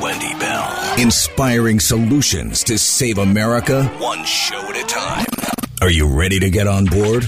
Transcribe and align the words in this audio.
Wendy 0.00 0.32
Bell. 0.38 0.94
Inspiring 0.98 1.80
solutions 1.80 2.62
to 2.64 2.78
save 2.78 3.18
America 3.18 3.84
one 3.98 4.24
show 4.24 4.60
at 4.60 4.76
a 4.76 4.86
time. 4.86 5.26
Are 5.80 5.90
you 5.90 6.06
ready 6.06 6.38
to 6.38 6.50
get 6.50 6.68
on 6.68 6.84
board? 6.84 7.24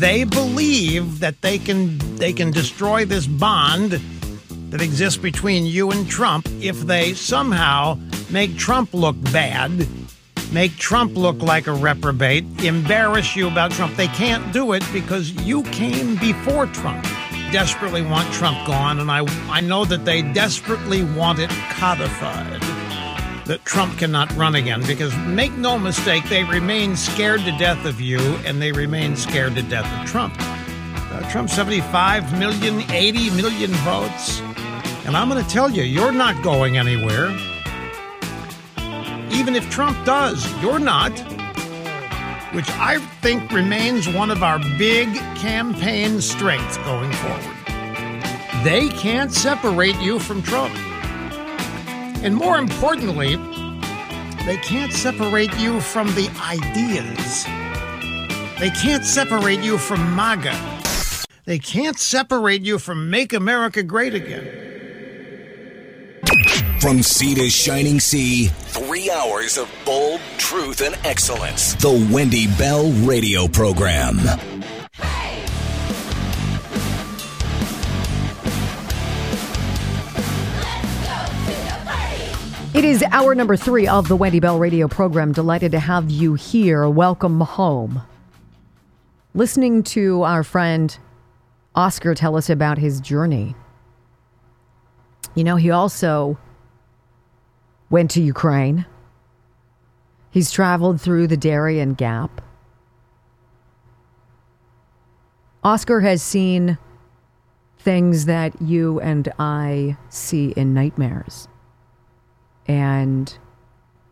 They 0.00 0.24
believe 0.24 1.20
that 1.20 1.36
they 1.40 1.58
can 1.58 1.98
they 2.16 2.32
can 2.32 2.50
destroy 2.50 3.04
this 3.04 3.28
bond 3.28 4.00
that 4.70 4.82
exists 4.82 5.20
between 5.22 5.66
you 5.66 5.92
and 5.92 6.10
Trump 6.10 6.48
if 6.60 6.80
they 6.80 7.14
somehow 7.14 7.96
make 8.30 8.56
Trump 8.56 8.94
look 8.94 9.16
bad, 9.32 9.86
make 10.52 10.76
Trump 10.76 11.16
look 11.16 11.42
like 11.42 11.66
a 11.66 11.72
reprobate, 11.72 12.44
embarrass 12.64 13.36
you 13.36 13.48
about 13.48 13.70
Trump. 13.70 13.96
They 13.96 14.08
can't 14.08 14.52
do 14.52 14.72
it 14.72 14.84
because 14.92 15.32
you 15.32 15.62
came 15.64 16.16
before 16.16 16.66
Trump. 16.66 17.04
Desperately 17.52 18.02
want 18.02 18.32
Trump 18.32 18.66
gone, 18.66 18.98
and 19.00 19.10
I 19.10 19.24
I 19.48 19.60
know 19.60 19.84
that 19.84 20.04
they 20.04 20.22
desperately 20.22 21.04
want 21.04 21.38
it 21.38 21.50
codified 21.70 22.60
that 23.46 23.64
Trump 23.64 23.98
cannot 23.98 24.34
run 24.36 24.54
again 24.54 24.82
because 24.86 25.14
make 25.26 25.52
no 25.52 25.78
mistake, 25.78 26.24
they 26.28 26.44
remain 26.44 26.96
scared 26.96 27.40
to 27.40 27.52
death 27.58 27.84
of 27.84 28.00
you 28.00 28.18
and 28.46 28.60
they 28.60 28.72
remain 28.72 29.16
scared 29.16 29.54
to 29.54 29.62
death 29.62 29.86
of 30.00 30.08
Trump. 30.08 30.34
Uh, 30.40 31.30
Trump 31.30 31.50
75 31.50 32.38
million, 32.38 32.90
80 32.90 33.30
million 33.30 33.70
votes. 33.70 34.40
And 35.06 35.16
I'm 35.16 35.28
going 35.28 35.44
to 35.44 35.50
tell 35.50 35.70
you, 35.70 35.82
you're 35.82 36.12
not 36.12 36.42
going 36.42 36.78
anywhere. 36.78 37.28
Even 39.34 39.56
if 39.56 39.68
Trump 39.68 40.04
does, 40.06 40.46
you're 40.62 40.78
not. 40.78 41.12
Which 42.54 42.70
I 42.70 42.98
think 43.20 43.50
remains 43.50 44.08
one 44.08 44.30
of 44.30 44.44
our 44.44 44.60
big 44.78 45.12
campaign 45.36 46.20
strengths 46.20 46.76
going 46.78 47.12
forward. 47.14 47.56
They 48.62 48.88
can't 48.90 49.32
separate 49.32 49.96
you 49.96 50.20
from 50.20 50.40
Trump. 50.42 50.74
And 52.22 52.36
more 52.36 52.58
importantly, 52.58 53.36
they 54.46 54.56
can't 54.58 54.92
separate 54.92 55.52
you 55.58 55.80
from 55.80 56.06
the 56.14 56.30
ideas. 56.40 57.44
They 58.60 58.70
can't 58.70 59.04
separate 59.04 59.60
you 59.60 59.78
from 59.78 60.14
MAGA. 60.14 60.54
They 61.44 61.58
can't 61.58 61.98
separate 61.98 62.62
you 62.62 62.78
from 62.78 63.10
Make 63.10 63.32
America 63.32 63.82
Great 63.82 64.14
Again. 64.14 64.73
From 66.84 67.02
sea 67.02 67.34
to 67.36 67.48
shining 67.48 67.98
sea, 67.98 68.48
three 68.48 69.10
hours 69.10 69.56
of 69.56 69.72
bold 69.86 70.20
truth 70.36 70.82
and 70.82 70.94
excellence. 71.02 71.72
The 71.76 72.10
Wendy 72.12 72.46
Bell 72.46 72.90
Radio 73.06 73.48
Program. 73.48 74.18
It 82.74 82.84
is 82.84 83.02
hour 83.12 83.34
number 83.34 83.56
three 83.56 83.88
of 83.88 84.08
the 84.08 84.16
Wendy 84.16 84.40
Bell 84.40 84.58
radio 84.58 84.86
program. 84.86 85.32
Delighted 85.32 85.72
to 85.72 85.80
have 85.80 86.10
you 86.10 86.34
here. 86.34 86.86
Welcome 86.86 87.40
home. 87.40 88.02
Listening 89.32 89.84
to 89.84 90.22
our 90.24 90.44
friend 90.44 90.98
Oscar 91.74 92.14
tell 92.14 92.36
us 92.36 92.50
about 92.50 92.76
his 92.76 93.00
journey. 93.00 93.56
You 95.34 95.44
know, 95.44 95.56
he 95.56 95.70
also 95.70 96.36
went 97.90 98.10
to 98.12 98.22
Ukraine. 98.22 98.86
He's 100.30 100.50
traveled 100.50 101.00
through 101.00 101.28
the 101.28 101.36
Darien 101.36 101.94
Gap. 101.94 102.40
Oscar 105.62 106.00
has 106.00 106.22
seen 106.22 106.76
things 107.78 108.24
that 108.24 108.60
you 108.60 108.98
and 109.00 109.32
I 109.38 109.96
see 110.08 110.52
in 110.56 110.74
nightmares. 110.74 111.48
And 112.66 113.36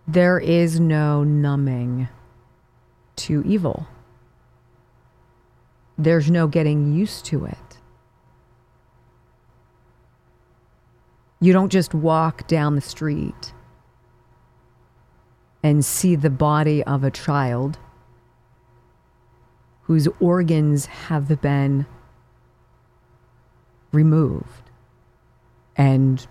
there 0.07 0.39
is 0.39 0.79
no 0.79 1.25
numbing 1.25 2.09
to 3.17 3.43
evil. 3.45 3.87
There's 5.99 6.31
no 6.31 6.47
getting 6.47 6.93
used 6.93 7.25
to 7.27 7.47
it. 7.47 7.57
You 11.41 11.53
don't 11.53 11.73
just 11.73 11.93
walk 11.93 12.47
down 12.47 12.77
the 12.77 12.81
street 12.81 13.53
and 15.63 15.85
see 15.85 16.17
the 16.17 16.31
body 16.31 16.83
of 16.85 17.05
a 17.05 17.11
child 17.11 17.79
whose 19.83 20.09
organs 20.21 20.87
have 20.87 21.41
been 21.41 21.87
removed 23.93 24.71
and 25.77 26.27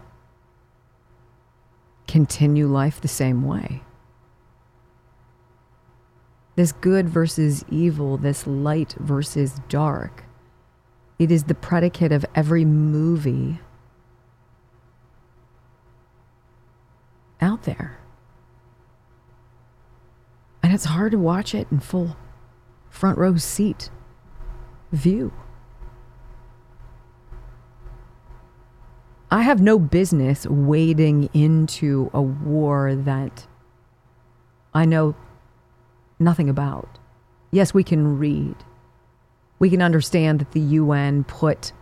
continue 2.07 2.67
life 2.67 2.99
the 2.99 3.07
same 3.07 3.43
way. 3.43 3.81
This 6.55 6.71
good 6.73 7.07
versus 7.07 7.63
evil, 7.69 8.17
this 8.17 8.45
light 8.45 8.95
versus 8.99 9.61
dark, 9.69 10.25
it 11.17 11.31
is 11.31 11.45
the 11.45 11.55
predicate 11.55 12.11
of 12.11 12.25
every 12.35 12.65
movie 12.65 13.59
out 17.39 17.63
there. 17.63 18.00
And 20.71 20.77
it's 20.77 20.85
hard 20.85 21.11
to 21.11 21.17
watch 21.17 21.53
it 21.53 21.67
in 21.69 21.81
full 21.81 22.15
front 22.89 23.17
row 23.17 23.35
seat 23.35 23.89
view. 24.93 25.33
I 29.29 29.41
have 29.41 29.61
no 29.61 29.77
business 29.77 30.47
wading 30.47 31.29
into 31.33 32.09
a 32.13 32.21
war 32.21 32.95
that 32.95 33.47
I 34.73 34.85
know 34.85 35.13
nothing 36.19 36.49
about. 36.49 36.99
Yes, 37.51 37.73
we 37.73 37.83
can 37.83 38.17
read. 38.17 38.55
We 39.59 39.69
can 39.69 39.81
understand 39.81 40.39
that 40.39 40.53
the 40.53 40.61
UN 40.61 41.25
put 41.25 41.73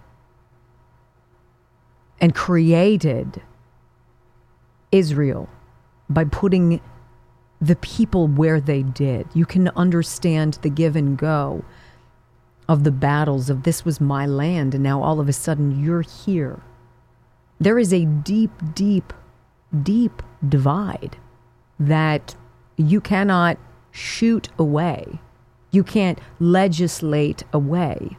and 2.19 2.33
created 2.33 3.43
Israel 4.91 5.47
by 6.09 6.23
putting 6.23 6.81
the 7.61 7.75
people 7.77 8.27
where 8.27 8.61
they 8.61 8.83
did. 8.83 9.27
You 9.33 9.45
can 9.45 9.69
understand 9.69 10.59
the 10.61 10.69
give 10.69 10.95
and 10.95 11.17
go 11.17 11.63
of 12.67 12.83
the 12.83 12.91
battles 12.91 13.49
of 13.49 13.63
this 13.63 13.83
was 13.83 13.99
my 13.99 14.25
land 14.25 14.75
and 14.75 14.83
now 14.83 15.01
all 15.01 15.19
of 15.19 15.27
a 15.27 15.33
sudden 15.33 15.83
you're 15.83 16.03
here. 16.03 16.61
There 17.59 17.79
is 17.79 17.91
a 17.91 18.05
deep, 18.05 18.51
deep, 18.73 19.11
deep 19.83 20.21
divide 20.47 21.17
that 21.79 22.35
you 22.77 23.01
cannot 23.01 23.57
shoot 23.91 24.49
away. 24.57 25.19
You 25.71 25.83
can't 25.83 26.19
legislate 26.39 27.43
away. 27.51 28.17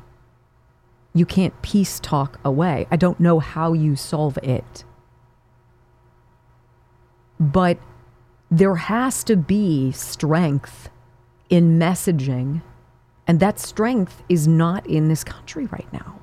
You 1.15 1.27
can't 1.27 1.61
peace 1.62 1.99
talk 2.01 2.39
away. 2.45 2.87
I 2.91 2.97
don't 2.97 3.19
know 3.19 3.39
how 3.39 3.72
you 3.72 3.97
solve 3.97 4.39
it. 4.43 4.84
But 7.39 7.78
there 8.50 8.75
has 8.75 9.22
to 9.25 9.37
be 9.37 9.93
strength 9.93 10.91
in 11.49 11.78
messaging, 11.78 12.62
and 13.27 13.38
that 13.41 13.59
strength 13.61 14.22
is 14.28 14.49
not 14.49 14.87
in 14.87 15.09
this 15.09 15.22
country 15.22 15.66
right 15.66 15.91
now. 15.93 16.21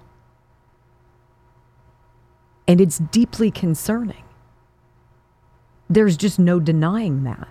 And 2.67 2.81
it's 2.81 2.97
deeply 2.97 3.49
concerning. 3.49 4.23
There's 5.89 6.17
just 6.17 6.37
no 6.37 6.59
denying 6.59 7.23
that. 7.23 7.47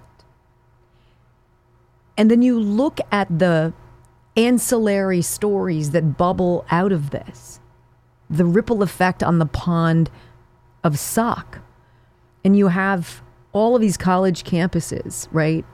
And 2.18 2.30
then 2.30 2.42
you 2.42 2.60
look 2.60 3.00
at 3.10 3.38
the 3.38 3.72
ancillary 4.36 5.22
stories 5.22 5.92
that 5.92 6.18
bubble 6.18 6.66
out 6.70 6.92
of 6.92 7.10
this 7.10 7.60
the 8.28 8.44
ripple 8.44 8.82
effect 8.82 9.22
on 9.22 9.38
the 9.38 9.46
pond 9.46 10.10
of 10.82 10.98
suck. 10.98 11.60
And 12.44 12.56
you 12.56 12.68
have 12.68 13.22
all 13.56 13.74
of 13.74 13.80
these 13.80 13.96
college 13.96 14.44
campuses, 14.44 15.28
right? 15.32 15.64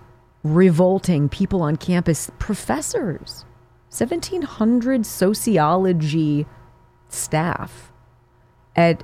Revolting 0.45 1.29
people 1.29 1.63
on 1.63 1.77
campus, 1.77 2.31
professors, 2.39 3.45
1,700 3.97 5.05
sociology 5.05 6.47
staff 7.09 7.93
at 8.77 9.03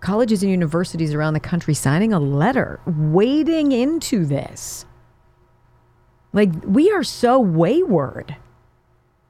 colleges 0.00 0.42
and 0.42 0.50
universities 0.50 1.14
around 1.14 1.34
the 1.34 1.40
country 1.40 1.74
signing 1.74 2.12
a 2.12 2.18
letter, 2.18 2.80
wading 2.86 3.72
into 3.72 4.24
this. 4.24 4.86
Like, 6.32 6.50
we 6.64 6.90
are 6.90 7.04
so 7.04 7.38
wayward. 7.38 8.36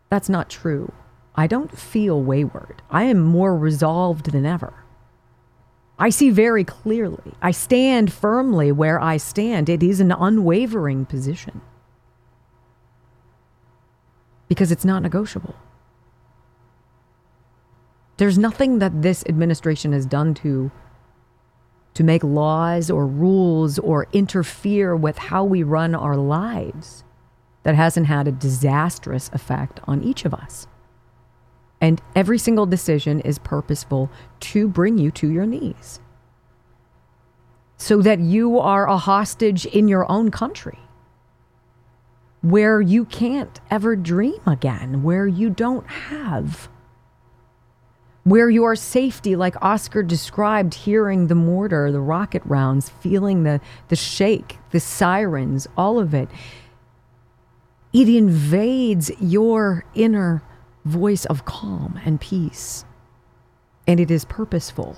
That's 0.08 0.29
not 0.29 0.49
true. 0.49 0.93
I 1.35 1.47
don't 1.47 1.76
feel 1.76 2.23
wayward. 2.23 2.81
I 2.90 3.05
am 3.05 3.20
more 3.20 3.56
resolved 3.56 4.31
than 4.31 4.47
ever. 4.47 4.84
I 5.99 6.11
see 6.11 6.31
very 6.31 6.64
clearly. 6.64 7.32
I 7.41 7.52
stand 7.52 8.12
firmly 8.12 8.73
where 8.73 9.00
I 9.00 9.17
stand. 9.17 9.69
It 9.69 9.82
is 9.82 10.00
an 10.00 10.12
unwavering 10.12 11.06
position 11.06 11.61
because 14.49 14.73
it's 14.73 14.85
not 14.85 15.02
negotiable. 15.02 15.55
There's 18.17 18.38
nothing 18.38 18.79
that 18.79 19.02
this 19.02 19.25
administration 19.29 19.93
has 19.93 20.06
done 20.06 20.35
to 20.35 20.70
to 21.94 22.02
make 22.02 22.25
laws 22.25 22.90
or 22.90 23.06
rules 23.06 23.79
or 23.79 24.08
interfere 24.12 24.97
with 24.97 25.17
how 25.17 25.44
we 25.44 25.62
run 25.62 25.94
our 25.94 26.17
lives 26.17 27.05
that 27.62 27.76
hasn't 27.76 28.06
had 28.06 28.26
a 28.26 28.32
disastrous 28.32 29.31
effect 29.32 29.79
on 29.85 30.02
each 30.02 30.25
of 30.25 30.35
us. 30.35 30.67
And 31.85 32.01
every 32.17 32.39
single 32.39 32.65
decision 32.65 33.21
is 33.21 33.39
purposeful 33.39 34.11
to 34.41 34.69
bring 34.69 34.97
you 34.97 35.11
to 35.11 35.31
your 35.31 35.45
knees. 35.45 36.01
So 37.77 38.01
that 38.01 38.21
you 38.21 38.59
are 38.59 38.89
a 38.89 38.97
hostage 38.97 39.67
in 39.67 39.87
your 39.87 40.11
own 40.11 40.31
country. 40.31 40.79
Where 42.41 42.81
you 42.81 43.05
can't 43.05 43.61
ever 43.71 43.97
dream 43.97 44.41
again, 44.47 45.03
where 45.03 45.27
you 45.27 45.51
don't 45.51 45.87
have, 45.87 46.71
where 48.23 48.49
your 48.49 48.77
safety, 48.77 49.37
like 49.37 49.63
Oscar 49.63 50.03
described, 50.03 50.73
hearing 50.73 51.27
the 51.27 51.35
mortar, 51.35 51.93
the 51.93 52.01
rocket 52.01 52.41
rounds, 52.47 52.89
feeling 52.89 53.43
the, 53.43 53.61
the 53.89 53.97
shake, 53.97 54.57
the 54.71 54.81
sirens, 54.81 55.69
all 55.77 55.99
of 55.99 56.15
it, 56.15 56.31
it 57.93 58.09
invades 58.09 59.11
your 59.21 59.85
inner 59.95 60.43
voice 60.85 61.25
of 61.27 61.45
calm 61.45 62.01
and 62.05 62.21
peace. 62.21 62.85
And 63.87 64.01
it 64.01 64.11
is 64.11 64.25
purposeful. 64.25 64.97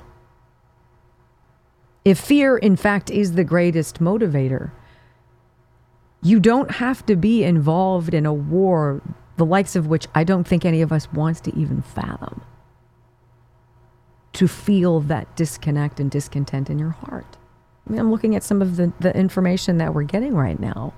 If 2.05 2.21
fear, 2.21 2.57
in 2.57 2.77
fact, 2.77 3.11
is 3.11 3.33
the 3.33 3.45
greatest 3.45 3.99
motivator, 3.99 4.71
you 6.23 6.41
don't 6.41 6.71
have 6.73 7.05
to 7.07 7.17
be 7.17 7.45
involved 7.45 8.15
in 8.15 8.27
a 8.27 8.33
war, 8.33 9.03
the 9.37 9.45
likes 9.45 9.77
of 9.77 9.87
which 9.87 10.07
I 10.15 10.25
don't 10.25 10.47
think 10.47 10.65
any 10.65 10.83
of 10.83 10.93
us 10.93 11.13
wants 11.13 11.41
to 11.43 11.57
even 11.57 11.83
fathom, 11.83 12.43
to 14.35 14.47
feel 14.47 15.01
that 15.01 15.35
disconnect 15.37 15.99
and 16.01 16.11
discontent 16.11 16.71
in 16.71 16.79
your 16.79 16.91
heart. 16.91 17.37
I 17.87 17.91
mean, 17.91 18.01
I'm 18.01 18.11
looking 18.11 18.35
at 18.35 18.43
some 18.43 18.63
of 18.63 18.77
the, 18.77 18.93
the 19.01 19.17
information 19.17 19.79
that 19.79 19.95
we're 19.95 20.05
getting 20.05 20.35
right 20.35 20.59
now. 20.59 20.95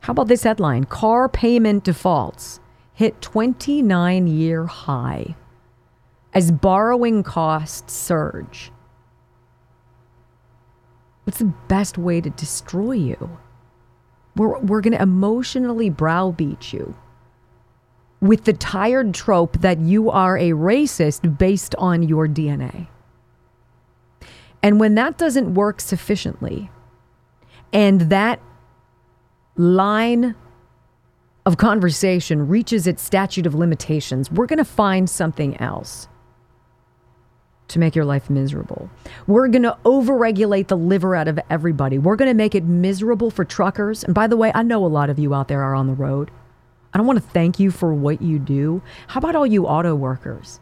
How 0.00 0.12
about 0.12 0.28
this 0.28 0.44
headline? 0.44 0.84
Car 0.84 1.28
payment 1.28 1.84
defaults 1.84 2.60
hit 2.98 3.22
29 3.22 4.26
year 4.26 4.66
high 4.66 5.36
as 6.34 6.50
borrowing 6.50 7.22
costs 7.22 7.92
surge. 7.92 8.72
What's 11.22 11.38
the 11.38 11.54
best 11.68 11.96
way 11.96 12.20
to 12.20 12.28
destroy 12.30 12.94
you? 12.94 13.38
We're, 14.34 14.58
we're 14.58 14.80
going 14.80 14.96
to 14.96 15.02
emotionally 15.02 15.90
browbeat 15.90 16.72
you 16.72 16.96
with 18.20 18.46
the 18.46 18.52
tired 18.52 19.14
trope 19.14 19.58
that 19.58 19.78
you 19.78 20.10
are 20.10 20.36
a 20.36 20.50
racist 20.50 21.38
based 21.38 21.76
on 21.76 22.02
your 22.02 22.26
DNA. 22.26 22.88
And 24.60 24.80
when 24.80 24.96
that 24.96 25.16
doesn't 25.16 25.54
work 25.54 25.80
sufficiently, 25.80 26.68
and 27.72 28.00
that 28.10 28.40
line 29.54 30.34
of 31.48 31.56
conversation 31.56 32.46
reaches 32.46 32.86
its 32.86 33.02
statute 33.02 33.46
of 33.46 33.54
limitations, 33.54 34.30
we're 34.30 34.44
going 34.44 34.58
to 34.58 34.66
find 34.66 35.08
something 35.08 35.56
else 35.56 36.06
to 37.68 37.78
make 37.78 37.96
your 37.96 38.04
life 38.04 38.28
miserable. 38.28 38.90
We're 39.26 39.48
going 39.48 39.62
to 39.62 39.78
overregulate 39.86 40.66
the 40.66 40.76
liver 40.76 41.16
out 41.16 41.26
of 41.26 41.40
everybody. 41.48 41.96
We're 41.96 42.16
going 42.16 42.30
to 42.30 42.34
make 42.34 42.54
it 42.54 42.64
miserable 42.64 43.30
for 43.30 43.46
truckers. 43.46 44.04
And 44.04 44.14
by 44.14 44.26
the 44.26 44.36
way, 44.36 44.52
I 44.54 44.62
know 44.62 44.84
a 44.84 44.88
lot 44.88 45.08
of 45.08 45.18
you 45.18 45.32
out 45.32 45.48
there 45.48 45.62
are 45.62 45.74
on 45.74 45.86
the 45.86 45.94
road. 45.94 46.30
I 46.92 46.98
don't 46.98 47.06
want 47.06 47.18
to 47.18 47.30
thank 47.30 47.58
you 47.58 47.70
for 47.70 47.94
what 47.94 48.20
you 48.20 48.38
do. 48.38 48.82
How 49.06 49.16
about 49.16 49.34
all 49.34 49.46
you 49.46 49.64
auto 49.64 49.94
workers 49.94 50.60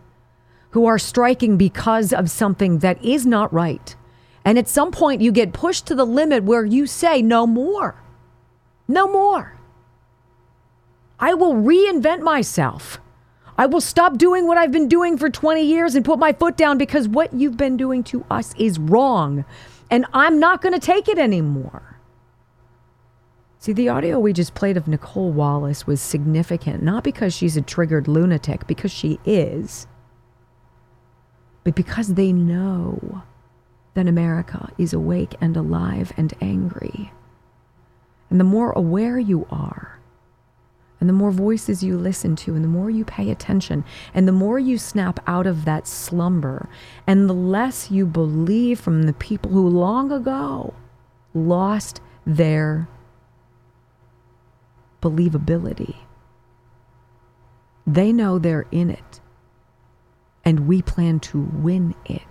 who 0.70 0.86
are 0.86 1.00
striking 1.00 1.56
because 1.56 2.12
of 2.12 2.30
something 2.30 2.78
that 2.78 3.04
is 3.04 3.26
not 3.26 3.52
right? 3.52 3.96
And 4.44 4.56
at 4.56 4.68
some 4.68 4.92
point, 4.92 5.20
you 5.20 5.32
get 5.32 5.52
pushed 5.52 5.86
to 5.86 5.96
the 5.96 6.06
limit 6.06 6.44
where 6.44 6.64
you 6.64 6.86
say, 6.86 7.22
no 7.22 7.44
more. 7.44 8.00
No 8.86 9.10
more. 9.10 9.55
I 11.18 11.34
will 11.34 11.54
reinvent 11.54 12.20
myself. 12.20 13.00
I 13.58 13.66
will 13.66 13.80
stop 13.80 14.18
doing 14.18 14.46
what 14.46 14.58
I've 14.58 14.72
been 14.72 14.88
doing 14.88 15.16
for 15.16 15.30
20 15.30 15.62
years 15.62 15.94
and 15.94 16.04
put 16.04 16.18
my 16.18 16.32
foot 16.32 16.56
down 16.56 16.76
because 16.76 17.08
what 17.08 17.32
you've 17.32 17.56
been 17.56 17.76
doing 17.76 18.04
to 18.04 18.24
us 18.30 18.54
is 18.56 18.78
wrong. 18.78 19.44
And 19.90 20.04
I'm 20.12 20.38
not 20.38 20.60
going 20.60 20.74
to 20.74 20.80
take 20.80 21.08
it 21.08 21.18
anymore. 21.18 21.96
See, 23.58 23.72
the 23.72 23.88
audio 23.88 24.20
we 24.20 24.32
just 24.32 24.54
played 24.54 24.76
of 24.76 24.86
Nicolle 24.86 25.32
Wallace 25.32 25.86
was 25.86 26.00
significant, 26.00 26.82
not 26.82 27.02
because 27.02 27.34
she's 27.34 27.56
a 27.56 27.62
triggered 27.62 28.06
lunatic, 28.06 28.66
because 28.66 28.92
she 28.92 29.18
is, 29.24 29.86
but 31.64 31.74
because 31.74 32.14
they 32.14 32.32
know 32.32 33.22
that 33.94 34.06
America 34.06 34.70
is 34.78 34.92
awake 34.92 35.34
and 35.40 35.56
alive 35.56 36.12
and 36.16 36.34
angry. 36.40 37.10
And 38.30 38.38
the 38.38 38.44
more 38.44 38.70
aware 38.72 39.18
you 39.18 39.46
are, 39.50 39.95
and 41.00 41.08
the 41.08 41.14
more 41.14 41.30
voices 41.30 41.82
you 41.82 41.98
listen 41.98 42.36
to, 42.36 42.54
and 42.54 42.64
the 42.64 42.68
more 42.68 42.88
you 42.88 43.04
pay 43.04 43.30
attention, 43.30 43.84
and 44.14 44.26
the 44.26 44.32
more 44.32 44.58
you 44.58 44.78
snap 44.78 45.20
out 45.26 45.46
of 45.46 45.64
that 45.64 45.86
slumber, 45.86 46.68
and 47.06 47.28
the 47.28 47.34
less 47.34 47.90
you 47.90 48.06
believe 48.06 48.80
from 48.80 49.02
the 49.02 49.12
people 49.12 49.50
who 49.50 49.68
long 49.68 50.10
ago 50.10 50.72
lost 51.34 52.00
their 52.26 52.88
believability. 55.02 55.96
They 57.86 58.12
know 58.12 58.38
they're 58.38 58.66
in 58.72 58.90
it, 58.90 59.20
and 60.44 60.66
we 60.66 60.82
plan 60.82 61.20
to 61.20 61.40
win 61.40 61.94
it. 62.06 62.22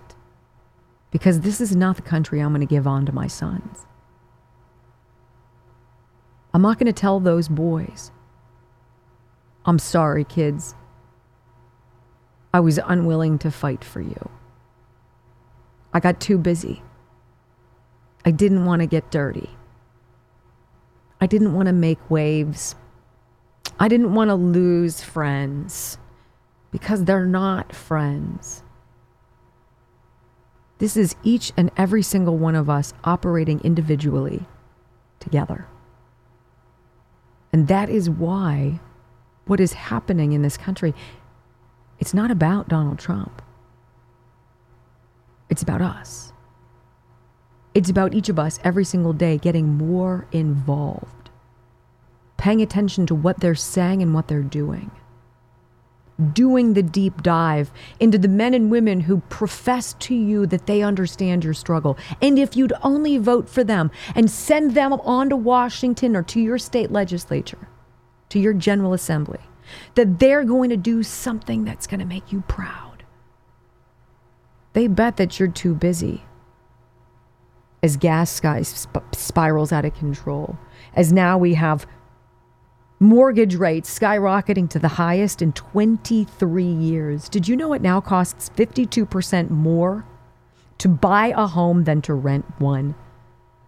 Because 1.12 1.40
this 1.40 1.60
is 1.60 1.74
not 1.74 1.96
the 1.96 2.02
country 2.02 2.40
I'm 2.40 2.50
going 2.50 2.60
to 2.60 2.66
give 2.66 2.86
on 2.86 3.06
to 3.06 3.12
my 3.12 3.26
sons. 3.26 3.86
I'm 6.52 6.62
not 6.62 6.78
going 6.78 6.86
to 6.86 6.92
tell 6.92 7.20
those 7.20 7.48
boys 7.48 8.10
I'm 9.66 9.78
sorry, 9.80 10.24
kids. 10.24 10.74
I 12.54 12.60
was 12.60 12.78
unwilling 12.78 13.38
to 13.40 13.50
fight 13.50 13.84
for 13.84 14.00
you. 14.00 14.30
I 15.92 16.00
got 16.00 16.20
too 16.20 16.38
busy. 16.38 16.82
I 18.24 18.30
didn't 18.30 18.64
want 18.64 18.80
to 18.80 18.86
get 18.86 19.10
dirty. 19.10 19.50
I 21.20 21.26
didn't 21.26 21.54
want 21.54 21.66
to 21.66 21.72
make 21.72 22.10
waves. 22.10 22.76
I 23.78 23.88
didn't 23.88 24.14
want 24.14 24.30
to 24.30 24.34
lose 24.34 25.02
friends 25.02 25.98
because 26.70 27.04
they're 27.04 27.26
not 27.26 27.74
friends. 27.74 28.62
This 30.78 30.96
is 30.96 31.16
each 31.22 31.52
and 31.56 31.70
every 31.76 32.02
single 32.02 32.36
one 32.36 32.54
of 32.54 32.68
us 32.68 32.92
operating 33.04 33.60
individually 33.60 34.44
together. 35.20 35.66
And 37.52 37.68
that 37.68 37.88
is 37.88 38.10
why 38.10 38.80
what 39.46 39.60
is 39.60 39.72
happening 39.72 40.32
in 40.32 40.42
this 40.42 40.56
country, 40.56 40.94
it's 41.98 42.12
not 42.12 42.30
about 42.30 42.68
Donald 42.68 42.98
Trump. 42.98 43.42
It's 45.48 45.62
about 45.62 45.80
us. 45.80 46.32
It's 47.74 47.90
about 47.90 48.14
each 48.14 48.28
of 48.28 48.38
us 48.38 48.58
every 48.64 48.84
single 48.84 49.12
day 49.12 49.38
getting 49.38 49.74
more 49.74 50.26
involved, 50.32 51.30
paying 52.36 52.60
attention 52.60 53.06
to 53.06 53.14
what 53.14 53.40
they're 53.40 53.54
saying 53.54 54.02
and 54.02 54.14
what 54.14 54.28
they're 54.28 54.42
doing, 54.42 54.90
doing 56.32 56.72
the 56.72 56.82
deep 56.82 57.22
dive 57.22 57.70
into 58.00 58.18
the 58.18 58.28
men 58.28 58.54
and 58.54 58.70
women 58.70 59.00
who 59.00 59.18
profess 59.28 59.92
to 60.00 60.14
you 60.14 60.46
that 60.46 60.66
they 60.66 60.82
understand 60.82 61.44
your 61.44 61.54
struggle. 61.54 61.98
And 62.20 62.38
if 62.38 62.56
you'd 62.56 62.72
only 62.82 63.18
vote 63.18 63.48
for 63.48 63.62
them 63.62 63.90
and 64.14 64.30
send 64.30 64.72
them 64.72 64.94
on 64.94 65.28
to 65.28 65.36
Washington 65.36 66.16
or 66.16 66.22
to 66.24 66.40
your 66.40 66.58
state 66.58 66.90
legislature, 66.90 67.68
to 68.30 68.38
your 68.38 68.52
General 68.52 68.92
Assembly 68.92 69.40
that 69.94 70.18
they're 70.18 70.44
going 70.44 70.70
to 70.70 70.76
do 70.76 71.02
something 71.02 71.64
that's 71.64 71.86
going 71.86 72.00
to 72.00 72.06
make 72.06 72.32
you 72.32 72.42
proud. 72.42 73.04
They 74.72 74.86
bet 74.86 75.16
that 75.16 75.38
you're 75.38 75.48
too 75.48 75.74
busy. 75.74 76.24
As 77.82 77.96
gas 77.96 78.30
sky 78.30 78.62
sp- 78.62 79.14
spirals 79.14 79.72
out 79.72 79.84
of 79.84 79.94
control, 79.94 80.58
as 80.94 81.12
now 81.12 81.38
we 81.38 81.54
have 81.54 81.86
mortgage 82.98 83.54
rates 83.54 83.96
skyrocketing 83.96 84.68
to 84.70 84.78
the 84.78 84.88
highest 84.88 85.42
in 85.42 85.52
23 85.52 86.64
years. 86.64 87.28
Did 87.28 87.46
you 87.46 87.56
know 87.56 87.72
it 87.74 87.82
now 87.82 88.00
costs 88.00 88.50
52% 88.56 89.50
more 89.50 90.04
to 90.78 90.88
buy 90.88 91.32
a 91.36 91.46
home 91.46 91.84
than 91.84 92.02
to 92.02 92.14
rent 92.14 92.46
one? 92.58 92.94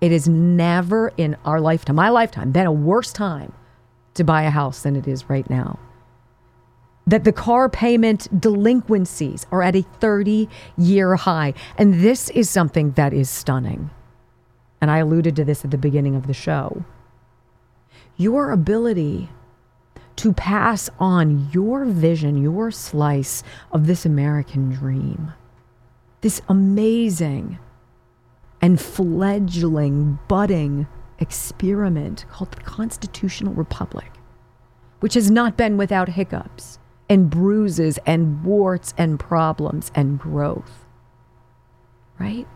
It 0.01 0.13
has 0.13 0.29
never 0.29 1.13
in 1.17 1.37
our 1.45 1.61
lifetime, 1.61 1.97
my 1.97 2.09
lifetime, 2.09 2.53
been 2.53 2.67
a 2.67 2.73
worse 2.73 3.13
time 3.13 3.53
to 4.19 4.25
buy 4.25 4.43
a 4.43 4.51
house 4.51 4.83
than 4.83 4.97
it 4.97 5.09
is 5.09 5.29
right 5.31 5.49
now. 5.51 5.79
that 7.07 7.25
the 7.25 7.33
car 7.33 7.71
payment 7.71 8.29
delinquencies 8.39 9.47
are 9.51 9.63
at 9.63 9.75
a 9.75 9.83
30 9.99 10.47
year 10.77 11.17
high. 11.17 11.55
And 11.79 12.03
this 12.03 12.29
is 12.31 12.51
something 12.51 12.93
that 12.93 13.15
is 13.15 13.31
stunning. 13.31 13.91
And 14.81 14.91
I 14.91 14.99
alluded 14.99 15.35
to 15.37 15.45
this 15.45 15.65
at 15.65 15.71
the 15.71 15.79
beginning 15.79 16.15
of 16.15 16.27
the 16.27 16.35
show. 16.35 16.85
Your 18.19 18.51
ability 18.53 19.31
to 20.17 20.35
pass 20.35 20.91
on 20.99 21.49
your 21.53 21.87
vision, 21.87 22.43
your 22.43 22.71
slice 22.71 23.43
of 23.73 23.87
this 23.87 24.05
American 24.05 24.71
dream, 24.71 25.33
this 26.21 26.43
amazing 26.49 27.59
and 28.61 28.81
fledgling, 28.81 30.19
budding 30.29 30.87
experiment 31.19 32.25
called 32.31 32.53
the 32.53 32.61
Constitutional 32.61 33.55
Republic, 33.55 34.11
which 35.01 35.15
has 35.15 35.31
not 35.31 35.57
been 35.57 35.77
without 35.77 36.11
hiccups 36.11 36.79
and 37.09 37.31
bruises 37.31 37.99
and 38.07 38.45
warts 38.45 38.95
and 38.99 39.19
problems 39.19 39.91
and 39.95 40.19
growth. 40.19 40.85
Right? 42.19 42.47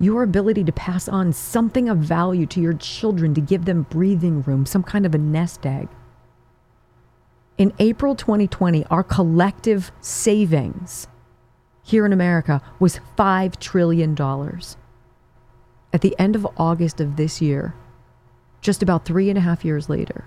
Your 0.00 0.22
ability 0.22 0.64
to 0.64 0.72
pass 0.72 1.08
on 1.08 1.32
something 1.32 1.88
of 1.88 1.98
value 1.98 2.46
to 2.46 2.60
your 2.60 2.74
children 2.74 3.34
to 3.34 3.40
give 3.40 3.64
them 3.64 3.82
breathing 3.90 4.42
room, 4.42 4.64
some 4.64 4.82
kind 4.82 5.04
of 5.04 5.14
a 5.14 5.18
nest 5.18 5.66
egg. 5.66 5.88
In 7.58 7.72
April 7.80 8.14
2020, 8.14 8.84
our 8.84 9.02
collective 9.02 9.90
savings 10.00 11.08
here 11.82 12.06
in 12.06 12.12
America 12.12 12.62
was 12.78 13.00
$5 13.16 13.58
trillion. 13.58 14.14
At 15.92 16.02
the 16.02 16.14
end 16.18 16.36
of 16.36 16.46
August 16.56 17.00
of 17.00 17.16
this 17.16 17.40
year, 17.40 17.74
just 18.60 18.82
about 18.82 19.04
three 19.04 19.28
and 19.28 19.38
a 19.38 19.42
half 19.42 19.64
years 19.64 19.88
later, 19.88 20.24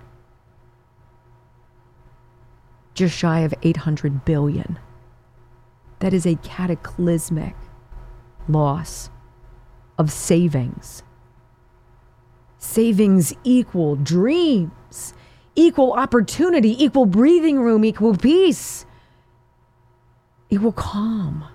just 2.93 3.15
shy 3.15 3.39
of 3.41 3.53
800 3.61 4.25
billion. 4.25 4.79
That 5.99 6.13
is 6.13 6.25
a 6.25 6.35
cataclysmic 6.35 7.55
loss 8.47 9.09
of 9.97 10.11
savings. 10.11 11.03
Savings 12.57 13.33
equal 13.43 13.95
dreams, 13.95 15.13
equal 15.55 15.93
opportunity, 15.93 16.83
equal 16.83 17.05
breathing 17.05 17.59
room, 17.59 17.85
equal 17.85 18.15
peace, 18.15 18.85
equal 20.49 20.71
calm. 20.71 21.45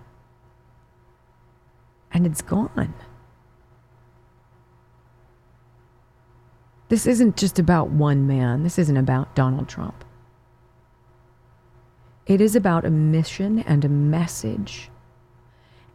And 2.12 2.26
it's 2.26 2.42
gone. 2.42 2.94
This 6.88 7.06
isn't 7.06 7.36
just 7.36 7.58
about 7.58 7.90
one 7.90 8.26
man. 8.26 8.62
This 8.62 8.78
isn't 8.78 8.96
about 8.96 9.34
Donald 9.34 9.68
Trump. 9.68 10.04
It 12.26 12.40
is 12.40 12.56
about 12.56 12.84
a 12.84 12.90
mission 12.90 13.60
and 13.60 13.84
a 13.84 13.88
message 13.88 14.90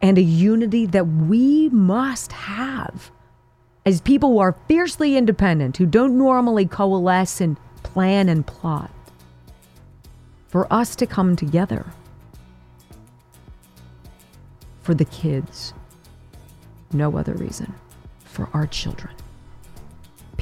and 0.00 0.18
a 0.18 0.22
unity 0.22 0.86
that 0.86 1.06
we 1.06 1.68
must 1.68 2.32
have 2.32 3.10
as 3.84 4.00
people 4.00 4.30
who 4.30 4.38
are 4.38 4.56
fiercely 4.68 5.16
independent, 5.16 5.76
who 5.76 5.86
don't 5.86 6.16
normally 6.16 6.66
coalesce 6.66 7.40
and 7.40 7.56
plan 7.82 8.28
and 8.28 8.46
plot. 8.46 8.90
For 10.48 10.70
us 10.72 10.94
to 10.96 11.06
come 11.06 11.34
together 11.34 11.86
for 14.82 14.94
the 14.94 15.04
kids, 15.04 15.72
no 16.92 17.16
other 17.16 17.34
reason, 17.34 17.74
for 18.24 18.48
our 18.52 18.66
children. 18.66 19.14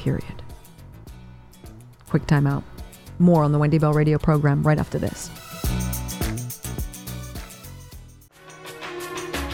Period. 0.01 0.41
Quick 2.09 2.25
timeout. 2.25 2.63
More 3.19 3.43
on 3.43 3.51
the 3.51 3.59
Wendy 3.59 3.77
Bell 3.77 3.93
radio 3.93 4.17
program 4.17 4.63
right 4.63 4.79
after 4.79 4.97
this. 4.97 5.29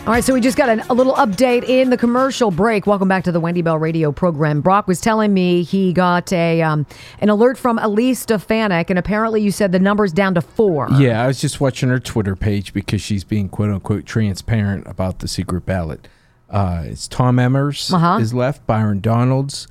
All 0.06 0.14
right, 0.14 0.24
so 0.24 0.34
we 0.34 0.40
just 0.40 0.56
got 0.58 0.70
an, 0.70 0.80
a 0.90 0.94
little 0.94 1.16
update 1.16 1.66
in 1.68 1.90
the 1.90 1.98
commercial 1.98 2.50
break. 2.50 2.88
Welcome 2.88 3.10
back 3.10 3.26
to 3.26 3.32
the 3.34 3.42
Wendy 3.42 3.62
Bell 3.62 3.78
Radio 3.78 4.14
program. 4.14 4.62
Brock 4.62 4.88
was 4.88 5.02
telling 5.02 5.34
me 5.34 5.64
he 5.64 5.92
got 5.92 6.32
a 6.32 6.62
um, 6.62 6.86
an 7.20 7.28
alert 7.28 7.58
from 7.58 7.78
Elise 7.80 8.22
Stefanik, 8.22 8.90
and 8.90 8.98
apparently 8.98 9.42
you 9.42 9.52
said 9.52 9.74
the 9.74 9.80
number's 9.80 10.14
down 10.14 10.34
to 10.36 10.42
four. 10.42 10.88
Yeah, 10.98 11.22
I 11.22 11.28
was 11.28 11.42
just 11.42 11.60
watching 11.60 11.90
her 11.90 12.00
Twitter 12.00 12.38
page 12.38 12.72
because 12.74 13.02
she's 13.02 13.26
being 13.26 13.50
quote 13.50 13.70
unquote 13.70 14.06
transparent 14.06 14.88
about 14.88 15.20
the 15.20 15.28
secret 15.28 15.66
ballot. 15.66 16.08
Uh, 16.50 16.84
it's 16.86 17.10
Tom 17.10 17.36
Emmers 17.36 17.94
Uh-huh. 17.94 18.18
is 18.22 18.34
left, 18.34 18.66
Byron 18.66 19.02
Donalds, 19.02 19.68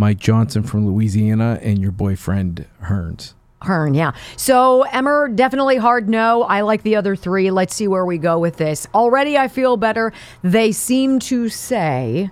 Mike 0.00 0.18
Johnson 0.18 0.62
from 0.62 0.86
Louisiana, 0.86 1.60
and 1.60 1.78
your 1.78 1.90
boyfriend 1.90 2.64
Herns. 2.80 3.34
Hern, 3.60 3.92
yeah. 3.92 4.12
So 4.34 4.84
Emmer, 4.84 5.28
definitely 5.28 5.76
hard 5.76 6.08
no. 6.08 6.44
I 6.44 6.62
like 6.62 6.82
the 6.84 6.96
other 6.96 7.14
three. 7.14 7.50
Let's 7.50 7.74
see 7.74 7.86
where 7.86 8.06
we 8.06 8.16
go 8.16 8.38
with 8.38 8.56
this. 8.56 8.86
Already 8.94 9.36
I 9.36 9.48
feel 9.48 9.76
better. 9.76 10.14
They 10.42 10.72
seem 10.72 11.18
to 11.20 11.50
say 11.50 12.30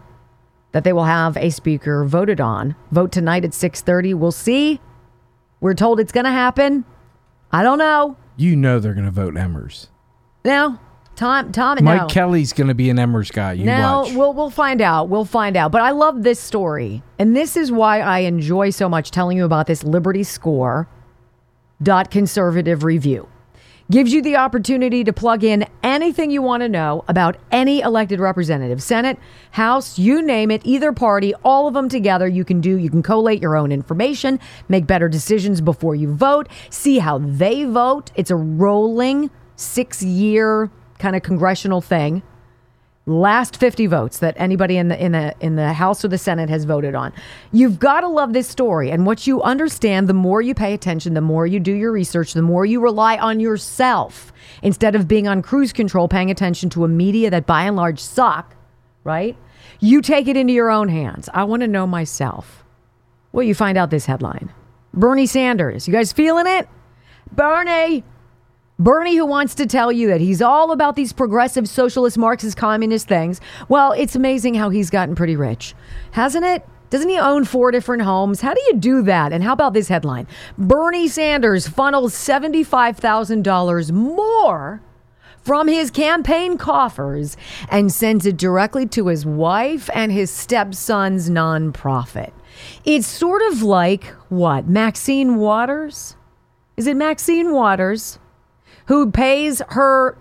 that 0.73 0.83
they 0.85 0.95
will 0.95 1.05
have 1.05 1.37
a 1.37 1.51
speaker 1.51 2.07
voted 2.07 2.41
on. 2.41 2.75
Vote 2.91 3.13
tonight 3.13 3.45
at 3.45 3.51
6:30. 3.51 4.15
We'll 4.15 4.33
see. 4.33 4.81
We're 5.61 5.75
told 5.75 6.01
it's 6.01 6.13
going 6.13 6.25
to 6.25 6.31
happen. 6.31 6.87
I 7.53 7.63
don't 7.63 7.79
know. 7.79 8.17
You 8.39 8.57
know 8.57 8.79
they're 8.79 8.95
going 8.95 9.05
to 9.05 9.11
vote 9.11 9.35
Emmers. 9.35 9.89
Now, 10.43 10.81
Tom 11.19 11.51
Tom 11.51 11.79
Mike 11.83 12.03
no. 12.03 12.07
Kelly's 12.07 12.53
going 12.53 12.69
to 12.69 12.75
be 12.75 12.91
an 12.91 12.97
Emmers 12.97 13.33
guy. 13.33 13.55
You 13.55 13.65
Now 13.65 14.05
watch. 14.05 14.15
we'll 14.15 14.33
we'll 14.33 14.51
find 14.51 14.81
out. 14.81 15.09
We'll 15.09 15.25
find 15.25 15.57
out. 15.57 15.73
But 15.73 15.83
I 15.83 15.91
love 15.91 16.23
this 16.23 16.39
story, 16.39 17.03
and 17.19 17.35
this 17.35 17.57
is 17.57 17.73
why 17.73 18.01
I 18.01 18.21
enjoy 18.21 18.71
so 18.71 18.89
much 18.89 19.11
telling 19.11 19.37
you 19.37 19.45
about 19.45 19.67
this 19.67 19.83
Liberty 19.83 20.23
Score 20.23 20.89
dot 21.83 22.13
conservative 22.13 22.85
review. 22.85 23.29
Gives 23.91 24.13
you 24.13 24.23
the 24.23 24.37
opportunity 24.37 25.03
to 25.03 25.13
plug 25.13 25.43
in 25.43 25.67
anything 25.83 26.31
you 26.31 26.41
want 26.41 26.63
to 26.63 26.69
know 26.69 27.05
about 27.09 27.37
any 27.51 27.81
elected 27.81 28.21
representative, 28.21 28.81
Senate, 28.81 29.19
House, 29.53 29.99
you 29.99 30.23
name 30.23 30.53
it, 30.53 30.61
either 30.65 30.93
party, 30.93 31.35
all 31.43 31.67
of 31.67 31.75
them 31.75 31.89
together. 31.89 32.29
You 32.29 32.45
can 32.45 32.61
do, 32.61 32.77
you 32.77 32.91
can 32.91 33.03
collate 33.03 33.43
your 33.43 33.57
own 33.57 33.73
information, 33.73 34.39
make 34.69 34.87
better 34.87 35.09
decisions 35.09 35.61
before 35.61 35.97
you 35.97 36.15
vote, 36.15 36.49
see 36.71 36.99
how 36.99 37.19
they 37.19 37.65
vote. 37.65 38.13
It's 38.15 38.31
a 38.31 38.37
rolling 38.37 39.31
six 39.57 40.03
year 40.03 40.71
kind 40.99 41.17
of 41.17 41.23
congressional 41.23 41.81
thing 41.81 42.23
last 43.09 43.57
50 43.57 43.87
votes 43.87 44.19
that 44.19 44.35
anybody 44.37 44.77
in 44.77 44.89
the 44.89 45.03
in 45.03 45.13
the 45.13 45.35
in 45.41 45.57
the 45.57 45.73
House 45.73 46.05
or 46.05 46.09
the 46.09 46.19
Senate 46.19 46.51
has 46.51 46.65
voted 46.65 46.95
on. 46.95 47.13
You've 47.53 47.79
got 47.79 48.03
to 48.03 48.09
love 48.09 48.33
this 48.35 48.47
story 48.47 48.91
and 48.91 49.07
what 49.07 49.27
you 49.27 49.43
understand 49.43 50.09
the 50.09 50.15
more 50.15 50.43
you 50.43 50.55
pay 50.55 50.75
attention, 50.75 51.15
the 51.15 51.21
more 51.21 51.47
you 51.47 51.59
do 51.59 51.73
your 51.73 51.91
research, 51.91 52.35
the 52.35 52.43
more 52.43 52.67
you 52.67 52.81
rely 52.81 53.17
on 53.17 53.41
yourself 53.41 54.33
instead 54.63 54.95
of 54.95 55.09
being 55.09 55.27
on 55.27 55.43
cruise 55.43 55.73
control 55.73 56.07
paying 56.07 56.31
attention 56.31 56.69
to 56.71 56.85
a 56.85 56.89
media 56.89 57.31
that 57.31 57.47
by 57.47 57.63
and 57.63 57.77
large 57.77 57.99
suck, 57.99 58.55
right? 59.05 59.37
You 59.81 60.03
take 60.03 60.29
it 60.29 60.37
into 60.37 60.53
your 60.53 60.71
own 60.71 60.89
hands. 60.89 61.29
I 61.33 61.45
want 61.45 61.63
to 61.63 61.69
know 61.69 61.87
myself. 61.87 62.65
Well, 63.33 63.45
you 63.45 63.55
find 63.55 63.79
out 63.79 63.91
this 63.91 64.07
headline. 64.07 64.53
Bernie 64.93 65.27
Sanders. 65.27 65.87
You 65.87 65.95
guys 65.95 66.13
feeling 66.13 66.47
it? 66.47 66.69
Bernie 67.33 68.05
Bernie, 68.81 69.17
who 69.17 69.27
wants 69.27 69.57
to 69.57 69.67
tell 69.67 69.91
you 69.91 70.07
that 70.07 70.21
he's 70.21 70.41
all 70.41 70.71
about 70.71 70.95
these 70.95 71.13
progressive, 71.13 71.69
socialist, 71.69 72.17
Marxist, 72.17 72.57
communist 72.57 73.09
things. 73.09 73.41
Well, 73.69 73.91
it's 73.91 74.15
amazing 74.15 74.55
how 74.55 74.71
he's 74.71 74.89
gotten 74.89 75.17
pretty 75.17 75.35
rich, 75.35 75.75
hasn't 76.13 76.45
it? 76.45 76.65
Doesn't 76.89 77.09
he 77.09 77.19
own 77.19 77.45
four 77.45 77.73
different 77.73 78.03
homes? 78.03 78.41
How 78.41 78.55
do 78.55 78.61
you 78.69 78.77
do 78.77 79.03
that? 79.03 79.33
And 79.33 79.43
how 79.43 79.53
about 79.53 79.75
this 79.75 79.89
headline? 79.89 80.29
Bernie 80.57 81.09
Sanders 81.09 81.67
funnels 81.67 82.15
$75,000 82.15 83.91
more 83.91 84.81
from 85.43 85.67
his 85.67 85.91
campaign 85.91 86.57
coffers 86.57 87.37
and 87.71 87.93
sends 87.93 88.27
it 88.27 88.37
directly 88.37 88.87
to 88.87 89.09
his 89.09 89.27
wife 89.27 89.91
and 89.93 90.13
his 90.13 90.31
stepson's 90.31 91.29
nonprofit. 91.29 92.31
It's 92.85 93.09
sort 93.09 93.43
of 93.51 93.61
like 93.63 94.05
what? 94.29 94.69
Maxine 94.69 95.37
Waters? 95.37 96.15
Is 96.77 96.87
it 96.87 96.97
Maxine 96.97 97.53
Waters? 97.53 98.21
Who 98.89 99.11
pays 99.11 99.63
her 99.69 100.19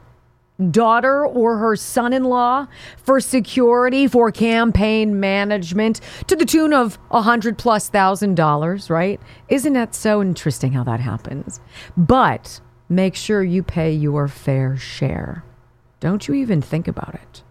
daughter 0.72 1.26
or 1.26 1.58
her 1.58 1.76
son 1.76 2.14
in 2.14 2.24
law 2.24 2.68
for 2.98 3.20
security 3.20 4.08
for 4.08 4.32
campaign 4.32 5.20
management 5.20 6.00
to 6.28 6.36
the 6.36 6.46
tune 6.46 6.74
of 6.74 6.98
a 7.12 7.22
hundred 7.22 7.58
plus 7.58 7.90
thousand 7.90 8.36
dollars, 8.36 8.90
right? 8.90 9.20
Isn't 9.50 9.74
that 9.74 9.94
so 9.94 10.22
interesting 10.22 10.72
how 10.74 10.84
that 10.86 11.00
happens? 11.00 11.60
But 11.96 12.60
make 12.90 13.16
sure 13.16 13.44
you 13.44 13.62
pay 13.64 13.92
your 13.92 14.28
fair 14.28 14.78
share. 14.78 15.44
Don't 16.00 16.28
you 16.28 16.36
even 16.36 16.62
think 16.62 16.88
about 16.88 17.16
it. 17.16 17.44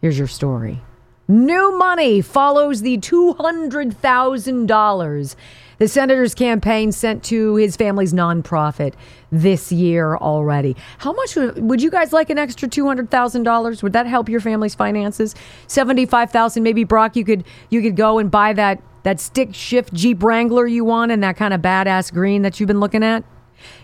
Here's 0.00 0.18
your 0.18 0.28
story. 0.28 0.82
New 1.26 1.76
money 1.76 2.20
follows 2.22 2.82
the 2.82 2.98
$200,000 2.98 5.36
the 5.78 5.88
senator's 5.88 6.34
campaign 6.34 6.92
sent 6.92 7.22
to 7.24 7.54
his 7.56 7.76
family's 7.76 8.12
nonprofit 8.12 8.94
this 9.30 9.72
year 9.72 10.16
already. 10.16 10.76
How 10.98 11.12
much 11.12 11.36
would, 11.36 11.58
would 11.62 11.82
you 11.82 11.90
guys 11.90 12.12
like 12.12 12.30
an 12.30 12.38
extra 12.38 12.68
$200,000? 12.68 13.82
Would 13.82 13.92
that 13.92 14.06
help 14.06 14.28
your 14.28 14.40
family's 14.40 14.74
finances? 14.74 15.34
75,000 15.66 16.62
maybe 16.62 16.84
Brock 16.84 17.16
you 17.16 17.24
could 17.24 17.44
you 17.70 17.80
could 17.82 17.96
go 17.96 18.18
and 18.18 18.30
buy 18.30 18.52
that 18.52 18.82
that 19.04 19.20
stick 19.20 19.54
shift 19.54 19.92
Jeep 19.94 20.22
Wrangler 20.22 20.66
you 20.66 20.84
want 20.84 21.12
and 21.12 21.22
that 21.22 21.36
kind 21.36 21.54
of 21.54 21.62
badass 21.62 22.12
green 22.12 22.42
that 22.42 22.58
you've 22.58 22.66
been 22.66 22.80
looking 22.80 23.02
at? 23.02 23.24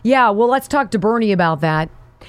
Yeah, 0.03 0.31
well, 0.31 0.49
let's 0.49 0.69
talk 0.69 0.91
to 0.93 0.99
Bernie 0.99 1.33
about 1.33 1.61
that. 1.61 1.89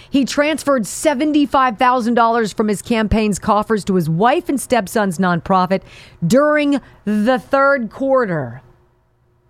He 0.10 0.25
transferred 0.25 0.84
$75,000 0.84 2.53
from 2.53 2.67
his 2.67 2.81
campaign's 2.81 3.39
coffers 3.39 3.84
to 3.86 3.95
his 3.95 4.10
wife 4.10 4.50
and 4.50 4.60
stepson's 4.60 5.17
nonprofit 5.17 5.81
during 6.25 6.81
the 7.05 7.39
third 7.39 7.89
quarter. 7.89 8.62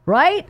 Right? 0.06 0.48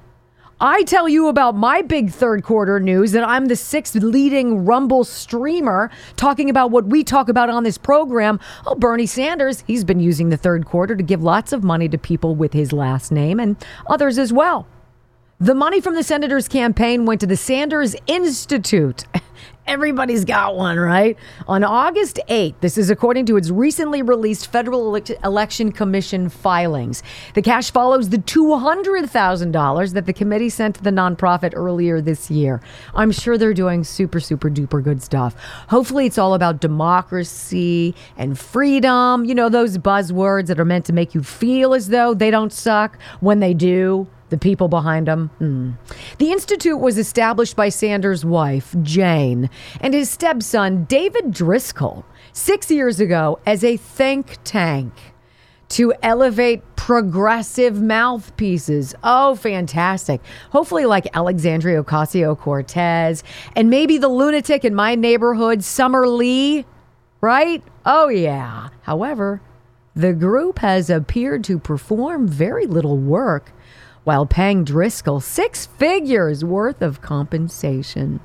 I 0.59 0.83
tell 0.83 1.09
you 1.09 1.27
about 1.27 1.55
my 1.55 1.81
big 1.81 2.12
third 2.12 2.43
quarter 2.43 2.79
news 2.79 3.12
that 3.12 3.27
I'm 3.27 3.47
the 3.47 3.57
sixth 3.57 3.95
leading 3.95 4.63
Rumble 4.63 5.03
streamer 5.03 5.91
talking 6.15 6.50
about 6.50 6.71
what 6.71 6.85
we 6.85 7.03
talk 7.03 7.27
about 7.27 7.50
on 7.50 7.63
this 7.63 7.77
program. 7.77 8.39
Oh, 8.65 8.75
Bernie 8.75 9.05
Sanders, 9.05 9.65
he's 9.67 9.83
been 9.83 10.00
using 10.00 10.29
the 10.29 10.38
third 10.38 10.65
quarter 10.65 10.95
to 10.95 11.03
give 11.03 11.21
lots 11.21 11.51
of 11.51 11.63
money 11.63 11.89
to 11.89 11.97
people 11.97 12.35
with 12.35 12.53
his 12.53 12.71
last 12.71 13.12
name 13.12 13.38
and 13.39 13.57
others 13.88 14.17
as 14.17 14.31
well. 14.31 14.65
The 15.39 15.55
money 15.55 15.81
from 15.81 15.95
the 15.95 16.03
senator's 16.03 16.47
campaign 16.47 17.05
went 17.05 17.19
to 17.19 17.27
the 17.27 17.35
Sanders 17.35 17.93
Institute. 18.07 19.03
Everybody's 19.68 20.25
got 20.25 20.56
one, 20.56 20.77
right? 20.77 21.18
On 21.48 21.63
August 21.63 22.20
8th, 22.30 22.56
this 22.62 22.77
is 22.77 22.92
according 22.92 23.25
to 23.25 23.38
its 23.38 23.50
recently 23.50 24.04
released 24.04 24.51
Federal 24.51 24.96
Election 24.96 25.72
Commission 25.72 26.30
filings. 26.30 27.01
The 27.34 27.42
cash 27.42 27.72
follows 27.72 28.10
the 28.10 28.18
$200,000 28.18 29.94
that 29.94 30.06
the 30.06 30.13
committee 30.13 30.50
sent 30.50 30.75
to 30.75 30.84
the 30.84 30.92
nonprofit 30.92 31.54
earlier 31.56 32.00
this 32.00 32.30
year. 32.30 32.62
I'm 32.94 33.12
sure 33.12 33.38
they're 33.38 33.56
doing 33.56 33.84
super, 33.84 34.20
super 34.20 34.51
duper 34.51 34.84
good 34.84 35.01
stuff. 35.01 35.36
Hopefully, 35.70 36.06
it's 36.06 36.20
all 36.20 36.36
about 36.36 36.62
democracy 36.62 37.96
and 38.18 38.38
freedom. 38.38 39.25
You 39.25 39.34
know, 39.34 39.50
those 39.50 39.80
buzzwords 39.80 40.48
that 40.48 40.60
are 40.60 40.65
meant 40.65 40.86
to 40.86 40.94
make 40.94 41.15
you 41.15 41.24
feel 41.24 41.74
as 41.74 41.89
though 41.89 42.13
they 42.13 42.30
don't 42.30 42.54
suck 42.54 43.00
when 43.20 43.39
they 43.39 43.54
do 43.56 44.08
the 44.29 44.38
people 44.38 44.67
behind 44.67 45.08
him. 45.08 45.27
Hmm. 45.38 45.72
The 46.17 46.32
Institute 46.32 46.79
was 46.79 46.98
established 46.98 47.55
by 47.55 47.70
Sanders' 47.70 48.25
wife, 48.25 48.75
Jane, 48.82 49.50
and 49.82 49.94
his 49.94 50.10
stepson, 50.10 50.86
David 50.86 51.32
Driscoll, 51.32 52.05
six 52.34 52.70
years 52.72 53.00
ago 53.00 53.39
as 53.46 53.63
a 53.63 53.77
think 53.77 54.38
tank 54.44 54.94
to 55.67 55.94
elevate 56.03 56.62
progressive 56.75 57.82
mouthpieces. 57.82 58.94
Oh, 59.03 59.36
fantastic. 59.36 60.22
Hopefully, 60.51 60.86
like 60.86 61.08
Alexandria 61.15 61.84
Ocasio 61.84 62.38
Cortez 62.38 63.24
and 63.55 63.70
maybe 63.70 63.98
the 63.98 64.08
lunatic 64.08 64.63
in 64.63 64.75
my 64.75 64.96
neighborhood, 64.96 65.63
Summer 65.63 66.08
Lee, 66.08 66.65
right? 67.22 67.63
Oh, 67.86 68.10
yeah. 68.10 68.70
However, 68.84 69.41
the 69.96 70.13
group 70.13 70.60
has 70.60 70.89
appeared 70.89 71.44
to 71.46 71.58
perform 71.58 72.27
very 72.27 72.67
little 72.67 72.98
work 72.98 73.51
while 74.05 74.25
paying 74.25 74.63
Driscoll 74.63 75.19
six 75.19 75.65
figures 75.65 76.45
worth 76.45 76.81
of 76.81 77.01
compensation. 77.01 78.21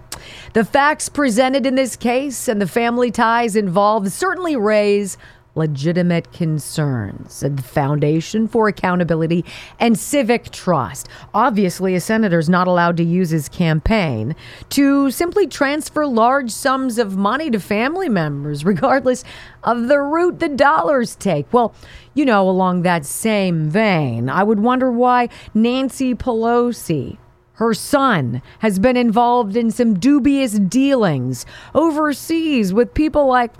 The 0.53 0.65
facts 0.65 1.09
presented 1.09 1.67
in 1.67 1.75
this 1.75 1.97
case 1.97 2.47
and 2.47 2.61
the 2.61 2.69
family 2.69 3.11
ties 3.11 3.57
involved 3.57 4.13
certainly 4.13 4.55
raise 4.55 5.17
legitimate 5.55 6.33
concerns, 6.33 7.41
the 7.41 7.63
Foundation 7.63 8.47
for 8.47 8.69
Accountability 8.69 9.45
and 9.79 9.99
Civic 9.99 10.51
Trust. 10.51 11.09
Obviously, 11.35 11.95
a 11.95 12.01
senator 12.01 12.39
is 12.39 12.49
not 12.49 12.69
allowed 12.69 12.97
to 12.99 13.05
use 13.05 13.31
his 13.31 13.49
campaign 13.49 14.35
to 14.71 15.11
simply 15.11 15.47
transfer 15.47 16.07
large 16.07 16.51
sums 16.51 16.99
of 16.99 17.17
money 17.17 17.51
to 17.51 17.61
family 17.61 18.09
members, 18.09 18.65
regardless 18.65 19.25
of 19.65 19.89
the 19.89 19.99
route 19.99 20.39
the 20.39 20.49
dollars 20.49 21.17
take. 21.17 21.53
Well, 21.53 21.75
you 22.15 22.25
know, 22.25 22.49
along 22.49 22.83
that 22.83 23.05
same 23.05 23.69
vein, 23.69 24.29
I 24.29 24.43
would 24.43 24.61
wonder 24.61 24.91
why 24.91 25.29
Nancy 25.55 26.15
Pelosi 26.15 27.19
her 27.61 27.75
son 27.75 28.41
has 28.61 28.79
been 28.79 28.97
involved 28.97 29.55
in 29.55 29.71
some 29.71 29.99
dubious 29.99 30.53
dealings 30.59 31.45
overseas 31.75 32.73
with 32.73 32.95
people 32.95 33.27
like 33.27 33.53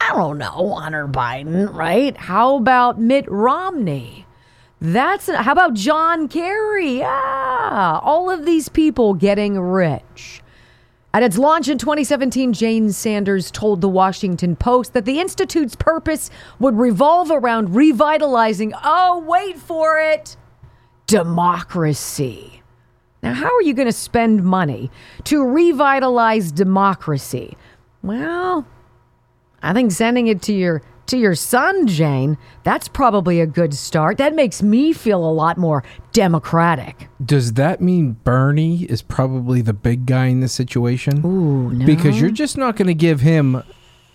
I 0.00 0.14
don't 0.14 0.38
know, 0.38 0.74
Hunter 0.74 1.06
Biden, 1.06 1.72
right? 1.72 2.16
How 2.16 2.56
about 2.56 2.98
Mitt 2.98 3.30
Romney? 3.30 4.26
That's 4.80 5.28
how 5.28 5.52
about 5.52 5.74
John 5.74 6.26
Kerry? 6.26 6.98
Yeah, 6.98 8.00
all 8.02 8.30
of 8.30 8.46
these 8.46 8.68
people 8.68 9.14
getting 9.14 9.60
rich. 9.60 10.42
At 11.12 11.22
its 11.24 11.36
launch 11.36 11.68
in 11.68 11.76
2017, 11.76 12.52
Jane 12.52 12.92
Sanders 12.92 13.50
told 13.50 13.80
the 13.80 13.88
Washington 13.88 14.54
Post 14.54 14.92
that 14.92 15.04
the 15.04 15.20
Institute's 15.20 15.74
purpose 15.74 16.30
would 16.60 16.78
revolve 16.78 17.30
around 17.32 17.74
revitalizing, 17.74 18.72
oh, 18.84 19.18
wait 19.26 19.58
for 19.58 19.98
it, 19.98 20.36
democracy. 21.08 22.62
Now, 23.22 23.34
how 23.34 23.54
are 23.54 23.62
you 23.62 23.74
going 23.74 23.88
to 23.88 23.92
spend 23.92 24.44
money 24.44 24.90
to 25.24 25.44
revitalize 25.44 26.52
democracy? 26.52 27.56
Well, 28.02 28.66
I 29.62 29.72
think 29.72 29.92
sending 29.92 30.26
it 30.26 30.42
to 30.42 30.52
your 30.52 30.82
to 31.10 31.18
your 31.18 31.34
son, 31.34 31.86
Jane, 31.86 32.38
that's 32.62 32.88
probably 32.88 33.40
a 33.40 33.46
good 33.46 33.74
start. 33.74 34.16
That 34.18 34.34
makes 34.34 34.62
me 34.62 34.92
feel 34.92 35.24
a 35.24 35.32
lot 35.32 35.58
more 35.58 35.82
democratic. 36.12 37.08
Does 37.24 37.54
that 37.54 37.80
mean 37.80 38.12
Bernie 38.24 38.84
is 38.84 39.02
probably 39.02 39.60
the 39.60 39.72
big 39.72 40.06
guy 40.06 40.26
in 40.26 40.40
this 40.40 40.52
situation? 40.52 41.24
Ooh, 41.26 41.70
no. 41.70 41.84
Because 41.84 42.20
you're 42.20 42.30
just 42.30 42.56
not 42.56 42.76
going 42.76 42.86
to 42.86 42.94
give 42.94 43.20
him 43.20 43.62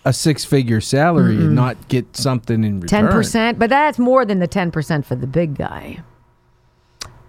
a 0.06 0.12
six-figure 0.12 0.80
salary 0.80 1.36
and 1.36 1.54
not 1.54 1.88
get 1.88 2.16
something 2.16 2.64
in 2.64 2.80
return. 2.80 3.06
10%, 3.10 3.58
but 3.58 3.68
that's 3.68 3.98
more 3.98 4.24
than 4.24 4.38
the 4.38 4.48
10% 4.48 5.04
for 5.04 5.16
the 5.16 5.26
big 5.26 5.56
guy. 5.56 5.98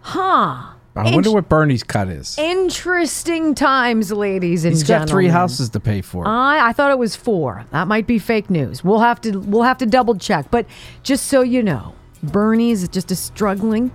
Huh. 0.02 0.74
I 0.98 1.14
wonder 1.14 1.32
what 1.32 1.50
Bernie's 1.50 1.84
cut 1.84 2.08
is. 2.08 2.38
Interesting 2.38 3.56
times, 3.56 4.12
ladies 4.12 4.66
and 4.66 4.74
gentlemen. 4.74 4.74
He's 4.74 4.84
got 4.84 4.88
gentlemen. 4.88 5.08
three 5.08 5.28
houses 5.28 5.70
to 5.70 5.80
pay 5.80 6.02
for. 6.02 6.28
I 6.28 6.70
I 6.70 6.74
thought 6.74 6.92
it 6.92 6.98
was 6.98 7.16
four. 7.16 7.66
That 7.72 7.88
might 7.88 8.08
be 8.08 8.20
fake 8.20 8.50
news. 8.50 8.84
We'll 8.84 9.00
have 9.00 9.22
to 9.22 9.40
we'll 9.40 9.64
have 9.64 9.78
to 9.80 9.86
double 9.86 10.16
check. 10.18 10.50
But 10.52 10.66
just 11.04 11.28
so 11.28 11.42
you 11.42 11.64
know, 11.64 11.94
Bernie's 12.24 12.88
just 12.90 13.12
a 13.12 13.16
struggling. 13.16 13.92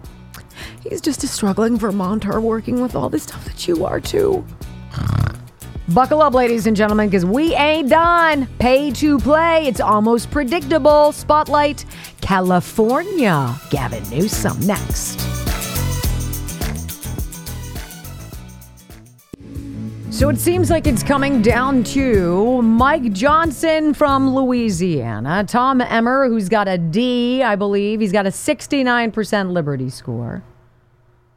He's 0.89 1.01
just 1.01 1.25
a 1.25 1.29
struggling 1.29 1.79
Vermonter 1.79 2.41
working 2.41 2.81
with 2.81 2.95
all 2.95 3.09
this 3.09 3.25
stuff 3.25 3.45
that 3.45 3.67
you 3.67 3.85
are 3.85 4.01
too. 4.01 4.45
Buckle 5.89 6.23
up, 6.23 6.33
ladies 6.33 6.67
and 6.67 6.77
gentlemen, 6.77 7.09
because 7.09 7.25
we 7.25 7.55
ain't 7.55 7.91
done. 7.91 8.47
Pay 8.59 8.93
to 8.93 9.19
play. 9.19 9.67
It's 9.67 9.81
almost 9.81 10.31
predictable. 10.31 11.13
Spotlight, 11.13 11.85
California. 12.21 13.55
Gavin 13.71 14.09
Newsom 14.09 14.59
next. 14.61 15.42
So 20.13 20.29
it 20.29 20.39
seems 20.39 20.69
like 20.71 20.87
it's 20.87 21.03
coming 21.03 21.41
down 21.41 21.83
to 21.85 22.61
Mike 22.61 23.13
Johnson 23.15 23.95
from 23.95 24.35
Louisiana, 24.35 25.43
Tom 25.49 25.81
Emmer, 25.81 26.29
who's 26.29 26.51
got 26.51 26.69
a 26.69 26.77
D, 26.77 27.43
I 27.43 27.57
believe. 27.57 27.99
He's 28.01 28.13
got 28.13 28.27
a 28.27 28.29
69% 28.29 29.53
Liberty 29.53 29.89
score. 29.89 30.45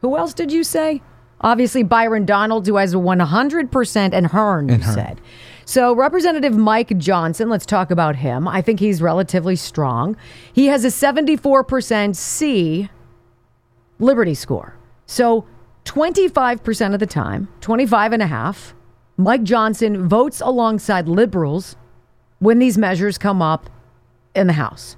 Who 0.01 0.17
else 0.17 0.33
did 0.33 0.51
you 0.51 0.63
say? 0.65 1.01
Obviously, 1.39 1.83
Byron 1.83 2.25
Donald, 2.25 2.67
who 2.67 2.75
has 2.75 2.93
a 2.93 2.97
100%, 2.97 4.13
and 4.13 4.27
Hern, 4.27 4.67
you 4.67 4.73
And 4.75 4.83
Hern. 4.83 4.93
said. 4.93 5.21
So, 5.63 5.95
Representative 5.95 6.55
Mike 6.55 6.97
Johnson, 6.97 7.49
let's 7.49 7.65
talk 7.65 7.91
about 7.91 8.17
him. 8.17 8.45
I 8.47 8.61
think 8.61 8.81
he's 8.81 9.01
relatively 9.01 9.55
strong. 9.55 10.17
He 10.51 10.65
has 10.67 10.83
a 10.83 10.89
74% 10.89 12.15
C 12.15 12.89
Liberty 13.99 14.35
score. 14.35 14.75
So 15.05 15.45
25% 15.85 16.93
of 16.93 16.99
the 16.99 17.05
time, 17.05 17.47
25 17.61 18.13
and 18.13 18.21
a 18.21 18.27
half, 18.27 18.73
Mike 19.17 19.43
Johnson 19.43 20.07
votes 20.07 20.41
alongside 20.41 21.07
liberals 21.07 21.77
when 22.39 22.59
these 22.59 22.77
measures 22.77 23.17
come 23.17 23.41
up 23.41 23.69
in 24.35 24.47
the 24.47 24.53
House. 24.53 24.97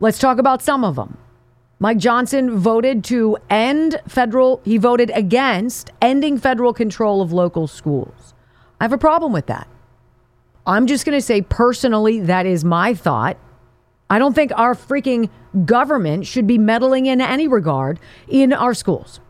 Let's 0.00 0.18
talk 0.18 0.38
about 0.38 0.62
some 0.62 0.84
of 0.84 0.96
them. 0.96 1.18
Mike 1.78 1.98
Johnson 1.98 2.56
voted 2.56 3.04
to 3.04 3.36
end 3.50 4.00
federal, 4.08 4.60
he 4.64 4.78
voted 4.78 5.10
against 5.14 5.90
ending 6.00 6.38
federal 6.38 6.72
control 6.72 7.20
of 7.20 7.32
local 7.32 7.66
schools. 7.66 8.32
I 8.80 8.84
have 8.84 8.92
a 8.92 8.98
problem 8.98 9.32
with 9.32 9.46
that. 9.46 9.68
I'm 10.66 10.86
just 10.86 11.04
going 11.04 11.18
to 11.18 11.22
say 11.22 11.42
personally, 11.42 12.20
that 12.20 12.46
is 12.46 12.64
my 12.64 12.94
thought. 12.94 13.36
I 14.08 14.18
don't 14.18 14.34
think 14.34 14.52
our 14.56 14.74
freaking 14.74 15.28
government 15.66 16.26
should 16.26 16.46
be 16.46 16.56
meddling 16.56 17.06
in 17.06 17.20
any 17.20 17.48
regard 17.48 18.00
in 18.28 18.52
our 18.52 18.72
schools. 18.72 19.20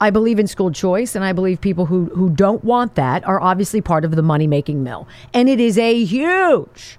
I 0.00 0.10
believe 0.10 0.38
in 0.38 0.46
school 0.46 0.70
choice, 0.70 1.14
and 1.14 1.24
I 1.24 1.32
believe 1.32 1.60
people 1.60 1.86
who, 1.86 2.06
who 2.06 2.28
don't 2.30 2.62
want 2.64 2.94
that 2.96 3.26
are 3.26 3.40
obviously 3.40 3.80
part 3.80 4.04
of 4.04 4.14
the 4.14 4.22
money 4.22 4.46
making 4.46 4.82
mill. 4.82 5.08
And 5.32 5.48
it 5.48 5.60
is 5.60 5.78
a 5.78 6.04
huge, 6.04 6.98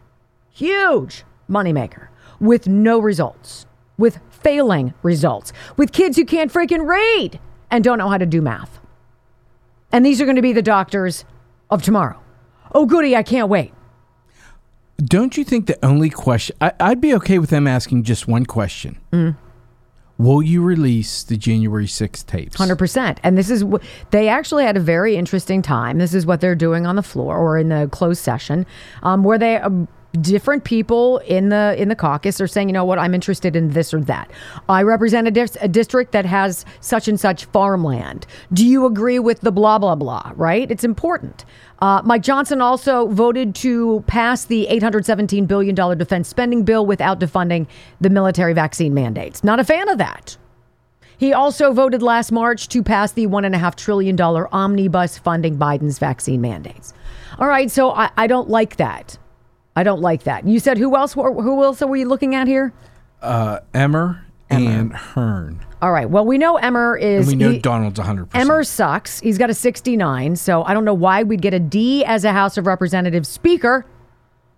huge 0.52 1.24
moneymaker 1.50 2.08
with 2.40 2.68
no 2.68 3.00
results, 3.00 3.66
with 3.98 4.20
failing 4.30 4.94
results, 5.04 5.54
with 5.76 5.92
kids 5.92 6.18
who 6.18 6.26
can't 6.26 6.52
freaking 6.52 6.88
read 6.88 7.40
and 7.70 7.84
don't 7.84 7.98
know 7.98 8.10
how 8.10 8.18
to 8.18 8.26
do 8.26 8.42
math. 8.42 8.80
And 9.92 10.06
these 10.06 10.20
are 10.20 10.26
going 10.26 10.36
to 10.36 10.42
be 10.42 10.54
the 10.54 10.62
doctors 10.62 11.26
of 11.70 11.82
tomorrow. 11.82 12.20
Oh, 12.74 12.86
goody, 12.86 13.16
I 13.16 13.24
can't 13.24 13.50
wait. 13.50 13.74
Don't 14.98 15.38
you 15.38 15.44
think 15.44 15.68
the 15.68 15.78
only 15.86 16.10
question 16.10 16.56
I, 16.60 16.74
I'd 16.80 17.00
be 17.00 17.14
okay 17.16 17.38
with 17.38 17.52
them 17.52 17.68
asking 17.68 18.04
just 18.04 18.28
one 18.28 18.46
question? 18.46 19.00
Mm. 19.14 19.36
Will 20.18 20.42
you 20.42 20.64
release 20.64 21.24
the 21.24 21.38
January 21.38 21.86
6th 21.86 22.26
tapes? 22.26 22.56
Hundred 22.56 22.78
percent. 22.78 23.20
And 23.24 23.38
this 23.38 23.50
is 23.50 23.62
wh- 23.64 23.84
they 24.12 24.28
actually 24.28 24.64
had 24.64 24.76
a 24.76 24.80
very 24.80 25.16
interesting 25.16 25.62
time. 25.62 26.00
This 26.00 26.14
is 26.14 26.26
what 26.26 26.42
they're 26.42 26.56
doing 26.56 26.88
on 26.88 26.96
the 26.96 27.04
floor 27.04 27.38
or 27.38 27.58
in 27.58 27.70
the 27.70 27.88
closed 27.92 28.24
session, 28.24 28.66
um, 29.04 29.24
where 29.24 29.38
they. 29.38 29.58
Um, 29.58 29.88
different 30.22 30.64
people 30.64 31.20
in 31.20 31.50
the 31.50 31.76
in 31.78 31.90
the 31.90 31.96
caucus. 31.96 32.40
Are 32.42 32.48
saying 32.48 32.70
you 32.70 32.74
know 32.74 32.86
what 32.86 33.00
i'm 33.00 33.14
interested 33.14 33.56
in 33.56 33.72
this 33.72 33.94
or 33.94 34.02
that. 34.02 34.30
I 34.70 34.84
represent 34.84 35.28
a, 35.28 35.32
dis- 35.32 35.58
a 35.62 35.68
district 35.68 36.12
that 36.12 36.26
has 36.26 36.66
such 36.82 37.08
and 37.08 37.20
such 37.20 37.46
farmland. 37.46 38.26
Do 38.54 38.66
you 38.66 38.86
agree 38.86 39.20
with 39.20 39.42
the 39.42 39.52
blah 39.52 39.80
blah 39.80 39.96
blah 39.96 40.32
right? 40.36 40.70
It's 40.70 40.84
important. 40.84 41.46
Uh, 41.80 42.02
mike 42.04 42.24
johnson 42.24 42.62
also 42.62 43.08
voted 43.08 43.54
to 43.56 44.04
pass 44.08 44.46
the 44.46 44.68
$817 44.72 45.48
billion 45.48 45.76
defense 45.98 46.28
spending 46.28 46.64
bill 46.64 46.86
without 46.86 47.20
defunding 47.20 47.68
the 48.02 48.10
military 48.10 48.54
vaccine 48.54 48.94
mandates. 48.94 49.44
Not 49.44 49.60
a 49.60 49.64
fan 49.64 49.88
of 49.90 49.98
that. 50.00 50.38
He 51.18 51.34
also 51.34 51.74
voted 51.74 52.04
last 52.04 52.32
March 52.32 52.68
to 52.70 52.84
pass 52.84 53.12
the 53.12 53.28
$1.5 53.28 53.76
trillion 53.76 54.20
omnibus 54.22 55.18
funding 55.18 55.58
Biden's 55.58 55.98
vaccine 55.98 56.42
mandates. 56.42 56.94
All 57.40 57.48
right, 57.48 57.70
so 57.70 57.92
I, 57.92 58.12
I 58.16 58.28
don't 58.28 58.50
like 58.50 58.78
that. 58.78 59.18
I 59.78 59.84
don't 59.84 60.02
like 60.02 60.24
that. 60.24 60.48
You 60.48 60.60
said 60.60 60.80
who 60.80 60.96
else? 60.98 61.16
were- 61.16 61.34
Who 61.40 61.64
else 61.64 61.82
are 61.84 61.88
we 61.88 62.04
looking 62.04 62.34
at 62.34 62.48
here? 62.48 62.74
Uh, 63.22 63.60
Emmer, 63.76 64.24
and 64.50 64.92
Hern. 64.92 65.60
All 65.84 65.92
right. 65.92 66.10
Well, 66.10 66.26
we 66.26 66.38
know 66.40 66.56
Emmer 66.58 66.96
And 66.96 67.04
is. 67.22 67.28
we 67.28 67.36
know 67.36 67.52
he- 67.52 67.60
Donald's 67.60 68.00
100%. 68.00 68.30
Emmer 68.34 68.64
sucks. 68.64 69.20
He's 69.20 69.38
got 69.38 69.50
a 69.52 69.54
69. 69.54 70.36
So 70.36 70.64
I 70.64 70.74
don't 70.74 70.84
know 70.86 70.94
why 70.96 71.22
we'd 71.24 71.42
get 71.44 71.54
a 71.54 71.60
D 71.60 72.04
as 72.04 72.26
a 72.26 72.32
House 72.32 72.58
of 72.58 72.66
Representatives 72.66 73.30
Speaker, 73.30 73.86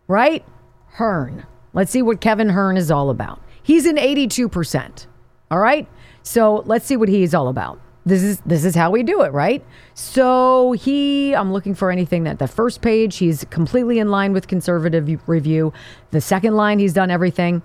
right? 0.08 0.46
Hern. 0.92 1.46
Let's 1.74 1.92
see 1.92 2.02
what 2.02 2.22
Kevin 2.22 2.50
Hern 2.50 2.78
is 2.78 2.90
all 2.90 3.10
about. 3.10 3.42
He's 3.62 3.86
an 3.86 3.98
82%. 3.98 5.06
All 5.52 5.60
right. 5.60 5.86
So 6.24 6.64
let's 6.66 6.86
see 6.86 6.96
what 6.96 7.10
he's 7.10 7.34
all 7.34 7.48
about. 7.50 7.80
This 8.06 8.24
is 8.24 8.40
this 8.42 8.66
is 8.66 8.76
how 8.76 8.92
we 8.92 9.04
do 9.04 9.22
it, 9.22 9.34
right? 9.34 9.64
So 9.94 10.72
he, 10.72 11.36
I'm 11.36 11.52
looking 11.52 11.76
for 11.76 11.92
anything 11.92 12.24
that 12.24 12.40
the 12.40 12.48
first 12.48 12.82
page 12.82 13.18
he's 13.18 13.46
completely 13.50 14.00
in 14.00 14.10
line 14.10 14.34
with 14.34 14.48
conservative 14.48 15.28
review. 15.28 15.74
The 16.12 16.22
second 16.22 16.56
line 16.56 16.80
he's 16.80 16.94
done 16.94 17.12
everything. 17.12 17.62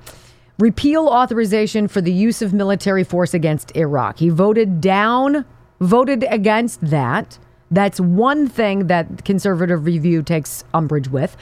Repeal 0.59 1.09
authorization 1.09 1.89
for 1.89 2.01
the 2.01 2.13
use 2.13 2.43
of 2.43 2.53
military 2.53 3.05
force 3.05 3.35
against 3.35 3.77
Iraq. 3.77 4.19
He 4.19 4.29
voted 4.29 4.81
down, 4.81 5.45
voted 5.81 6.25
against 6.29 6.81
that. 6.81 7.39
That's 7.71 7.99
one 7.99 8.49
thing 8.49 8.87
that 8.87 9.25
conservative 9.25 9.85
review 9.85 10.23
takes 10.23 10.63
umbrage 10.73 11.09
with. 11.09 11.37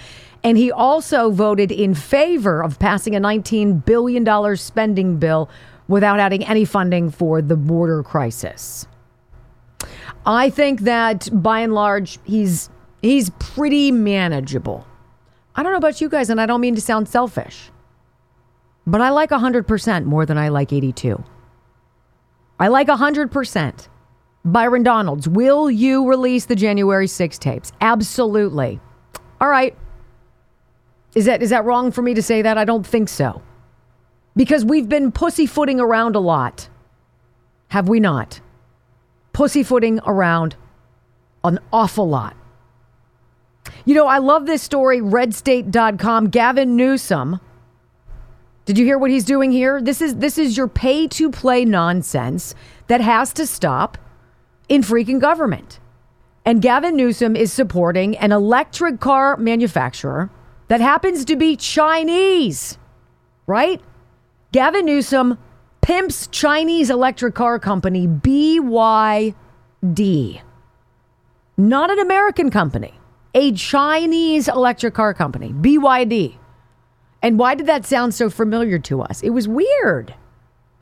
And 0.44 0.56
he 0.56 0.72
also 0.72 1.30
voted 1.30 1.70
in 1.70 1.94
favor 1.94 2.62
of 2.62 2.78
passing 2.78 3.14
a 3.14 3.20
$19 3.20 3.84
billion 3.84 4.56
spending 4.56 5.18
bill 5.18 5.48
without 5.88 6.20
adding 6.20 6.44
any 6.44 6.64
funding 6.64 7.10
for 7.10 7.42
the 7.42 7.56
border 7.56 8.02
crisis. 8.02 8.86
I 10.24 10.50
think 10.50 10.80
that 10.82 11.28
by 11.32 11.60
and 11.60 11.74
large 11.74 12.18
he's 12.24 12.70
he's 13.00 13.30
pretty 13.38 13.90
manageable. 13.90 14.86
I 15.54 15.62
don't 15.62 15.72
know 15.72 15.78
about 15.78 16.00
you 16.00 16.08
guys 16.08 16.30
and 16.30 16.40
I 16.40 16.46
don't 16.46 16.60
mean 16.60 16.74
to 16.76 16.80
sound 16.80 17.08
selfish. 17.08 17.70
But 18.86 19.00
I 19.00 19.10
like 19.10 19.30
100% 19.30 20.04
more 20.04 20.26
than 20.26 20.38
I 20.38 20.48
like 20.48 20.72
82. 20.72 21.22
I 22.58 22.68
like 22.68 22.88
100%. 22.88 23.88
Byron 24.44 24.82
Donalds, 24.82 25.28
will 25.28 25.70
you 25.70 26.08
release 26.08 26.46
the 26.46 26.56
January 26.56 27.06
6 27.06 27.38
tapes? 27.38 27.72
Absolutely. 27.80 28.80
All 29.40 29.48
right. 29.48 29.76
Is 31.14 31.26
that 31.26 31.42
is 31.42 31.50
that 31.50 31.64
wrong 31.64 31.92
for 31.92 32.02
me 32.02 32.14
to 32.14 32.22
say 32.22 32.42
that? 32.42 32.56
I 32.56 32.64
don't 32.64 32.86
think 32.86 33.08
so. 33.08 33.42
Because 34.34 34.64
we've 34.64 34.88
been 34.88 35.12
pussyfooting 35.12 35.78
around 35.78 36.16
a 36.16 36.20
lot. 36.20 36.68
Have 37.68 37.88
we 37.88 38.00
not? 38.00 38.40
Pussyfooting 39.32 40.00
around 40.06 40.56
an 41.44 41.58
awful 41.72 42.08
lot. 42.08 42.36
You 43.84 43.94
know, 43.94 44.06
I 44.06 44.18
love 44.18 44.46
this 44.46 44.62
story, 44.62 45.00
redstate.com. 45.00 46.28
Gavin 46.28 46.76
Newsom. 46.76 47.40
Did 48.64 48.78
you 48.78 48.84
hear 48.84 48.98
what 48.98 49.10
he's 49.10 49.24
doing 49.24 49.50
here? 49.50 49.80
This 49.82 50.00
is 50.00 50.16
this 50.16 50.38
is 50.38 50.56
your 50.56 50.68
pay 50.68 51.08
to 51.08 51.30
play 51.30 51.64
nonsense 51.64 52.54
that 52.86 53.00
has 53.00 53.32
to 53.34 53.46
stop 53.46 53.98
in 54.68 54.82
freaking 54.82 55.20
government. 55.20 55.80
And 56.44 56.62
Gavin 56.62 56.96
Newsom 56.96 57.36
is 57.36 57.52
supporting 57.52 58.16
an 58.18 58.32
electric 58.32 59.00
car 59.00 59.36
manufacturer 59.36 60.30
that 60.68 60.80
happens 60.80 61.24
to 61.24 61.36
be 61.36 61.56
Chinese. 61.56 62.78
Right? 63.46 63.80
Gavin 64.52 64.84
Newsom 64.84 65.38
pimps 65.80 66.26
Chinese 66.26 66.90
electric 66.90 67.34
car 67.34 67.58
company 67.58 68.06
BYD. 68.06 69.34
Not 71.56 71.90
an 71.90 71.98
American 71.98 72.50
company, 72.50 72.92
a 73.34 73.52
Chinese 73.52 74.48
electric 74.48 74.92
car 74.92 75.14
company, 75.14 75.54
BYD. 75.54 76.36
And 77.22 77.38
why 77.38 77.54
did 77.54 77.66
that 77.66 77.86
sound 77.86 78.12
so 78.14 78.28
familiar 78.28 78.78
to 78.80 79.00
us? 79.00 79.22
It 79.22 79.30
was 79.30 79.48
weird. 79.48 80.10
I 80.10 80.16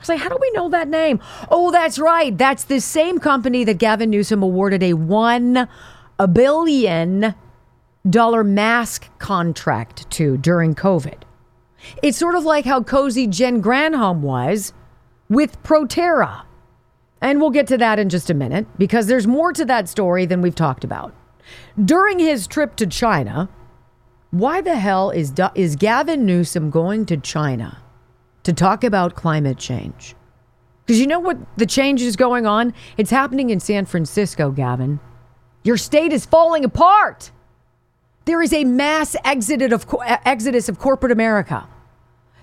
was 0.01 0.09
like, 0.09 0.19
how 0.19 0.31
do 0.31 0.39
we 0.41 0.51
know 0.51 0.69
that 0.71 0.89
name? 0.89 1.21
Oh, 1.49 1.71
that's 1.71 1.99
right. 1.99 2.37
That's 2.37 2.65
the 2.65 2.81
same 2.81 3.21
company 3.21 3.63
that 3.65 3.79
Gavin 3.79 4.11
Newsom 4.11 4.43
awarded 4.43 4.83
a 4.83 4.95
one 4.95 5.69
a 6.19 6.27
billion 6.27 7.37
dollar 8.09 8.43
mask 8.43 9.09
contract 9.19 10.11
to 10.11 10.37
during 10.37 10.75
COVID. 10.75 11.23
It's 12.03 12.19
sort 12.19 12.35
of 12.35 12.45
like 12.45 12.65
how 12.65 12.83
cozy 12.83 13.27
Jen 13.27 13.63
Granholm 13.63 14.21
was 14.21 14.73
with 15.29 15.63
Proterra. 15.63 16.43
And 17.21 17.41
we'll 17.41 17.51
get 17.51 17.67
to 17.69 17.79
that 17.79 17.99
in 17.99 18.09
just 18.09 18.31
a 18.31 18.35
minute 18.35 18.67
because 18.79 19.07
there's 19.07 19.27
more 19.27 19.53
to 19.53 19.65
that 19.67 19.89
story 19.89 20.27
than 20.27 20.41
we've 20.41 20.55
talked 20.55 20.85
about. 20.85 21.15
During 21.83 22.19
his 22.19 22.47
trip 22.47 22.77
to 22.77 22.87
China, 22.87 23.49
why 24.31 24.61
the 24.61 24.77
hell 24.77 25.11
is 25.11 25.33
is 25.55 25.77
Gavin 25.77 26.25
Newsom 26.25 26.71
going 26.71 27.05
to 27.07 27.17
China 27.17 27.83
to 28.45 28.53
talk 28.53 28.85
about 28.85 29.15
climate 29.15 29.59
change? 29.59 30.15
Because 30.87 31.01
you 31.01 31.07
know 31.07 31.21
what 31.21 31.39
the 31.57 31.67
change 31.67 32.01
is 32.01 32.17
going 32.17 32.47
on? 32.47 32.73
It's 32.97 33.11
happening 33.11 33.51
in 33.51 33.61
San 33.61 33.87
Francisco, 33.87 34.51
Gavin. 34.51 35.01
Your 35.63 35.77
state 35.77 36.13
is 36.13 36.25
falling 36.25 36.65
apart. 36.65 37.33
There 38.31 38.43
is 38.43 38.53
a 38.53 38.63
mass 38.63 39.17
exodus 39.25 39.73
of 39.73 39.85
exodus 40.25 40.69
of 40.69 40.79
corporate 40.79 41.11
America. 41.11 41.67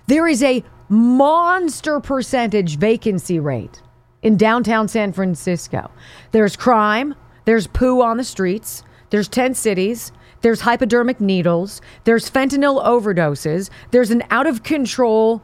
There 0.07 0.27
is 0.27 0.43
a 0.43 0.65
monster 0.89 2.01
percentage 2.01 2.77
vacancy 2.77 3.39
rate 3.39 3.81
in 4.21 4.35
downtown 4.35 4.89
San 4.89 5.13
Francisco. 5.13 5.89
There's 6.33 6.57
crime, 6.57 7.15
there's 7.45 7.67
poo 7.67 8.01
on 8.01 8.17
the 8.17 8.25
streets, 8.25 8.83
there's 9.11 9.29
tent 9.29 9.55
cities, 9.55 10.11
there's 10.41 10.59
hypodermic 10.59 11.21
needles, 11.21 11.79
there's 12.03 12.29
fentanyl 12.29 12.83
overdoses, 12.85 13.69
there's 13.91 14.11
an 14.11 14.23
out 14.29 14.45
of 14.45 14.63
control 14.63 15.41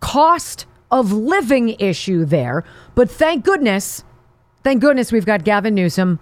cost 0.00 0.64
of 0.90 1.12
living 1.12 1.76
issue 1.78 2.24
there. 2.24 2.64
But 2.94 3.10
thank 3.10 3.44
goodness, 3.44 4.04
thank 4.64 4.80
goodness 4.80 5.12
we've 5.12 5.26
got 5.26 5.44
Gavin 5.44 5.74
Newsom 5.74 6.18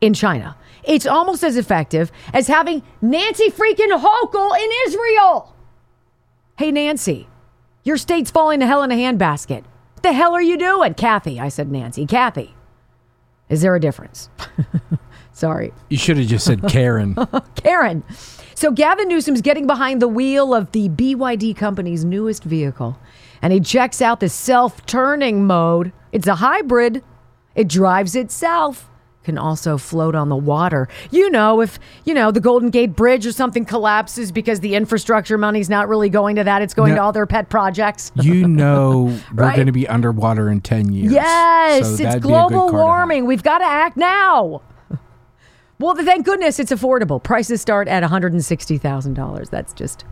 in 0.00 0.14
China. 0.14 0.56
It's 0.84 1.06
almost 1.06 1.42
as 1.42 1.56
effective 1.56 2.10
as 2.32 2.48
having 2.48 2.82
Nancy 3.00 3.50
freaking 3.50 3.98
Hochul 3.98 4.56
in 4.56 4.70
Israel. 4.86 5.54
Hey, 6.58 6.70
Nancy, 6.70 7.28
your 7.84 7.96
state's 7.96 8.30
falling 8.30 8.60
to 8.60 8.66
hell 8.66 8.82
in 8.82 8.90
a 8.90 8.94
handbasket. 8.94 9.64
What 9.94 10.02
the 10.02 10.12
hell 10.12 10.34
are 10.34 10.42
you 10.42 10.56
doing? 10.56 10.94
Kathy, 10.94 11.40
I 11.40 11.48
said 11.48 11.70
Nancy. 11.70 12.06
Kathy, 12.06 12.54
is 13.48 13.62
there 13.62 13.74
a 13.74 13.80
difference? 13.80 14.28
Sorry. 15.32 15.72
You 15.88 15.96
should 15.96 16.18
have 16.18 16.26
just 16.26 16.44
said 16.44 16.62
Karen. 16.68 17.16
Karen. 17.56 18.04
So 18.54 18.70
Gavin 18.70 19.08
Newsom's 19.08 19.40
getting 19.40 19.66
behind 19.66 20.02
the 20.02 20.08
wheel 20.08 20.54
of 20.54 20.72
the 20.72 20.90
BYD 20.90 21.56
company's 21.56 22.04
newest 22.04 22.44
vehicle, 22.44 22.98
and 23.40 23.52
he 23.52 23.60
checks 23.60 24.02
out 24.02 24.20
the 24.20 24.28
self-turning 24.28 25.46
mode. 25.46 25.92
It's 26.12 26.26
a 26.26 26.34
hybrid. 26.34 27.02
It 27.54 27.68
drives 27.68 28.14
itself. 28.14 28.90
Can 29.22 29.36
also 29.36 29.76
float 29.76 30.14
on 30.14 30.30
the 30.30 30.36
water. 30.36 30.88
You 31.10 31.28
know, 31.28 31.60
if 31.60 31.78
you 32.04 32.14
know 32.14 32.30
the 32.30 32.40
Golden 32.40 32.70
Gate 32.70 32.96
Bridge 32.96 33.26
or 33.26 33.32
something 33.32 33.66
collapses 33.66 34.32
because 34.32 34.60
the 34.60 34.74
infrastructure 34.74 35.36
money's 35.36 35.68
not 35.68 35.88
really 35.88 36.08
going 36.08 36.36
to 36.36 36.44
that, 36.44 36.62
it's 36.62 36.72
going 36.72 36.92
No. 36.92 36.96
to 36.96 37.02
all 37.02 37.12
their 37.12 37.26
pet 37.26 37.50
projects. 37.50 38.12
You 38.22 38.48
know 38.48 39.02
we're 39.34 39.44
Right? 39.44 39.54
going 39.56 39.66
to 39.66 39.72
be 39.72 39.86
underwater 39.86 40.48
in 40.48 40.62
10 40.62 40.92
years. 40.92 41.12
Yes, 41.12 41.84
So 41.86 41.92
it's 41.92 41.98
that'd 42.02 42.22
be 42.22 42.28
a 42.28 42.32
good 42.32 42.48
global 42.48 42.48
car 42.60 42.70
to 42.70 42.76
have. 42.78 42.84
warming. 42.86 43.26
We've 43.26 43.42
got 43.42 43.58
to 43.58 43.66
act 43.66 43.96
now. 43.98 44.62
Well, 45.78 45.94
thank 45.96 46.26
goodness 46.26 46.58
it's 46.60 46.70
affordable. 46.72 47.22
Prices 47.22 47.62
start 47.62 47.88
at 47.88 48.02
$160,000. 48.02 49.48
That's 49.50 49.72
just, 49.72 50.04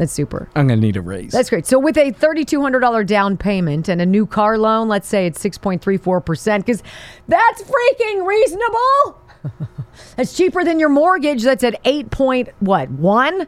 that's 0.00 0.12
super. 0.14 0.48
I'm 0.56 0.66
going 0.66 0.80
to 0.80 0.86
need 0.86 0.96
a 0.96 1.02
raise. 1.02 1.32
That's 1.32 1.50
great. 1.50 1.66
So 1.66 1.78
with 1.78 1.98
a 1.98 2.10
$3,200 2.10 3.06
down 3.06 3.36
payment 3.36 3.86
and 3.86 4.00
a 4.00 4.06
new 4.06 4.24
car 4.24 4.56
loan, 4.56 4.88
let's 4.88 5.06
say 5.06 5.26
it's 5.26 5.44
6.34%, 5.44 6.64
because 6.64 6.82
that's 7.28 7.62
freaking 7.62 8.24
reasonable. 8.26 9.20
that's 10.16 10.34
cheaper 10.34 10.64
than 10.64 10.80
your 10.80 10.88
mortgage. 10.88 11.42
That's 11.42 11.62
at 11.62 11.78
8 11.84 12.10
point, 12.10 12.48
what, 12.60 12.90
1? 12.90 13.46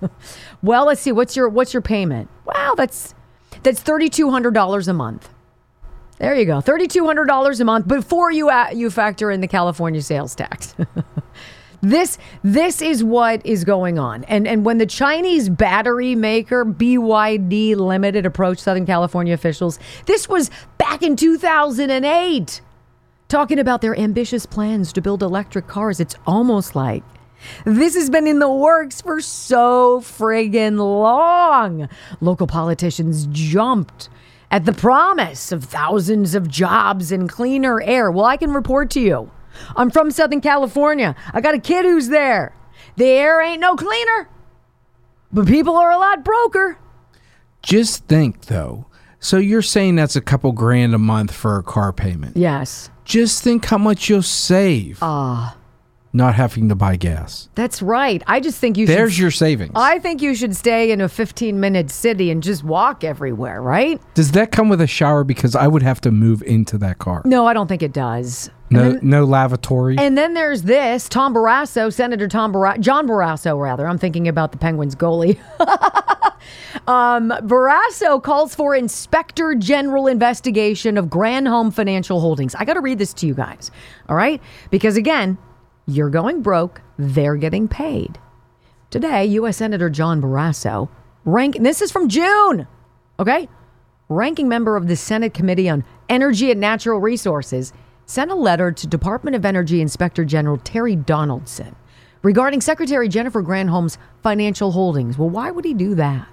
well, 0.62 0.86
let's 0.86 1.02
see. 1.02 1.12
What's 1.12 1.36
your, 1.36 1.50
what's 1.50 1.74
your 1.74 1.82
payment? 1.82 2.30
Wow, 2.46 2.72
that's, 2.74 3.14
that's 3.62 3.82
$3,200 3.82 4.88
a 4.88 4.92
month. 4.94 5.28
There 6.16 6.34
you 6.34 6.46
go. 6.46 6.62
$3,200 6.62 7.60
a 7.60 7.64
month 7.64 7.86
before 7.86 8.30
you, 8.30 8.48
uh, 8.48 8.70
you 8.72 8.88
factor 8.88 9.30
in 9.30 9.42
the 9.42 9.46
California 9.46 10.00
sales 10.00 10.34
tax. 10.34 10.74
This 11.82 12.16
this 12.44 12.80
is 12.80 13.02
what 13.02 13.44
is 13.44 13.64
going 13.64 13.98
on. 13.98 14.22
And 14.24 14.46
and 14.46 14.64
when 14.64 14.78
the 14.78 14.86
Chinese 14.86 15.48
battery 15.48 16.14
maker 16.14 16.64
BYD 16.64 17.74
Limited 17.74 18.24
approached 18.24 18.60
Southern 18.60 18.86
California 18.86 19.34
officials, 19.34 19.80
this 20.06 20.28
was 20.28 20.48
back 20.78 21.02
in 21.02 21.16
2008 21.16 22.60
talking 23.26 23.58
about 23.58 23.80
their 23.80 23.98
ambitious 23.98 24.46
plans 24.46 24.92
to 24.92 25.00
build 25.00 25.24
electric 25.24 25.66
cars. 25.66 25.98
It's 25.98 26.14
almost 26.24 26.76
like 26.76 27.02
this 27.64 27.96
has 27.96 28.08
been 28.08 28.28
in 28.28 28.38
the 28.38 28.48
works 28.48 29.00
for 29.00 29.20
so 29.20 30.00
friggin' 30.02 30.78
long. 30.78 31.88
Local 32.20 32.46
politicians 32.46 33.26
jumped 33.32 34.08
at 34.52 34.66
the 34.66 34.72
promise 34.72 35.50
of 35.50 35.64
thousands 35.64 36.36
of 36.36 36.46
jobs 36.46 37.10
and 37.10 37.28
cleaner 37.28 37.82
air. 37.82 38.08
Well, 38.12 38.26
I 38.26 38.36
can 38.36 38.52
report 38.52 38.88
to 38.90 39.00
you 39.00 39.32
I'm 39.76 39.90
from 39.90 40.10
Southern 40.10 40.40
California. 40.40 41.14
I 41.32 41.40
got 41.40 41.54
a 41.54 41.58
kid 41.60 41.84
who's 41.84 42.08
there. 42.08 42.54
The 42.96 43.06
air 43.06 43.40
ain't 43.40 43.60
no 43.60 43.74
cleaner, 43.76 44.28
but 45.32 45.46
people 45.46 45.76
are 45.76 45.90
a 45.90 45.98
lot 45.98 46.24
broker. 46.24 46.78
Just 47.62 48.06
think, 48.06 48.46
though. 48.46 48.86
So 49.20 49.36
you're 49.38 49.62
saying 49.62 49.94
that's 49.96 50.16
a 50.16 50.20
couple 50.20 50.50
grand 50.52 50.94
a 50.94 50.98
month 50.98 51.32
for 51.32 51.56
a 51.56 51.62
car 51.62 51.92
payment? 51.92 52.36
Yes. 52.36 52.90
Just 53.04 53.42
think 53.44 53.64
how 53.66 53.78
much 53.78 54.08
you'll 54.08 54.22
save. 54.22 54.98
Ah. 55.00 55.56
not 56.14 56.34
having 56.34 56.68
to 56.68 56.74
buy 56.74 56.96
gas. 56.96 57.48
That's 57.54 57.80
right. 57.80 58.22
I 58.26 58.40
just 58.40 58.58
think 58.58 58.76
you 58.76 58.86
There's 58.86 59.12
should. 59.14 59.22
your 59.22 59.30
savings. 59.30 59.72
I 59.76 59.98
think 60.00 60.20
you 60.20 60.34
should 60.34 60.54
stay 60.54 60.90
in 60.90 61.00
a 61.00 61.08
15 61.08 61.58
minute 61.58 61.90
city 61.90 62.30
and 62.30 62.42
just 62.42 62.64
walk 62.64 63.02
everywhere, 63.04 63.62
right? 63.62 63.98
Does 64.14 64.32
that 64.32 64.50
come 64.52 64.68
with 64.68 64.80
a 64.82 64.86
shower? 64.86 65.24
Because 65.24 65.54
I 65.56 65.68
would 65.68 65.82
have 65.82 66.00
to 66.02 66.10
move 66.10 66.42
into 66.42 66.76
that 66.78 66.98
car. 66.98 67.22
No, 67.24 67.46
I 67.46 67.54
don't 67.54 67.66
think 67.68 67.82
it 67.82 67.92
does. 67.94 68.50
No, 68.72 68.92
then, 68.92 69.00
no 69.02 69.24
lavatory. 69.24 69.96
and 69.98 70.16
then 70.16 70.34
there's 70.34 70.62
this 70.62 71.08
Tom 71.08 71.34
Barrasso, 71.34 71.92
Senator 71.92 72.28
Tom 72.28 72.52
Barrasso, 72.52 72.80
John 72.80 73.06
Barrasso, 73.06 73.60
rather. 73.60 73.86
I'm 73.86 73.98
thinking 73.98 74.28
about 74.28 74.52
the 74.52 74.58
Penguins 74.58 74.94
goalie. 74.94 75.38
um, 76.88 77.30
Barrasso 77.46 78.22
calls 78.22 78.54
for 78.54 78.74
Inspector 78.74 79.54
General 79.56 80.06
investigation 80.06 80.96
of 80.96 81.06
Granholm 81.06 81.72
Financial 81.72 82.20
Holdings. 82.20 82.54
I 82.54 82.64
got 82.64 82.74
to 82.74 82.80
read 82.80 82.98
this 82.98 83.12
to 83.14 83.26
you 83.26 83.34
guys, 83.34 83.70
all 84.08 84.16
right? 84.16 84.40
Because 84.70 84.96
again, 84.96 85.38
you're 85.86 86.10
going 86.10 86.42
broke, 86.42 86.80
they're 86.98 87.36
getting 87.36 87.68
paid. 87.68 88.18
Today, 88.90 89.24
U.S. 89.26 89.56
Senator 89.56 89.88
John 89.88 90.20
Barrasso, 90.20 90.88
rank, 91.24 91.56
this 91.60 91.80
is 91.80 91.90
from 91.90 92.08
June, 92.08 92.66
okay? 93.18 93.48
Ranking 94.08 94.48
member 94.48 94.76
of 94.76 94.86
the 94.86 94.96
Senate 94.96 95.32
Committee 95.32 95.68
on 95.68 95.84
Energy 96.08 96.50
and 96.50 96.60
Natural 96.60 97.00
Resources, 97.00 97.72
sent 98.06 98.30
a 98.30 98.34
letter 98.34 98.72
to 98.72 98.86
Department 98.86 99.36
of 99.36 99.44
Energy 99.44 99.80
Inspector 99.80 100.24
General 100.24 100.58
Teri 100.58 101.04
Donaldson 101.04 101.76
regarding 102.22 102.60
Secretary 102.60 103.08
Jennifer 103.08 103.42
Granholm's 103.42 103.98
financial 104.22 104.72
holdings. 104.72 105.18
Well, 105.18 105.30
why 105.30 105.50
would 105.50 105.64
he 105.64 105.74
do 105.74 105.94
that? 105.96 106.28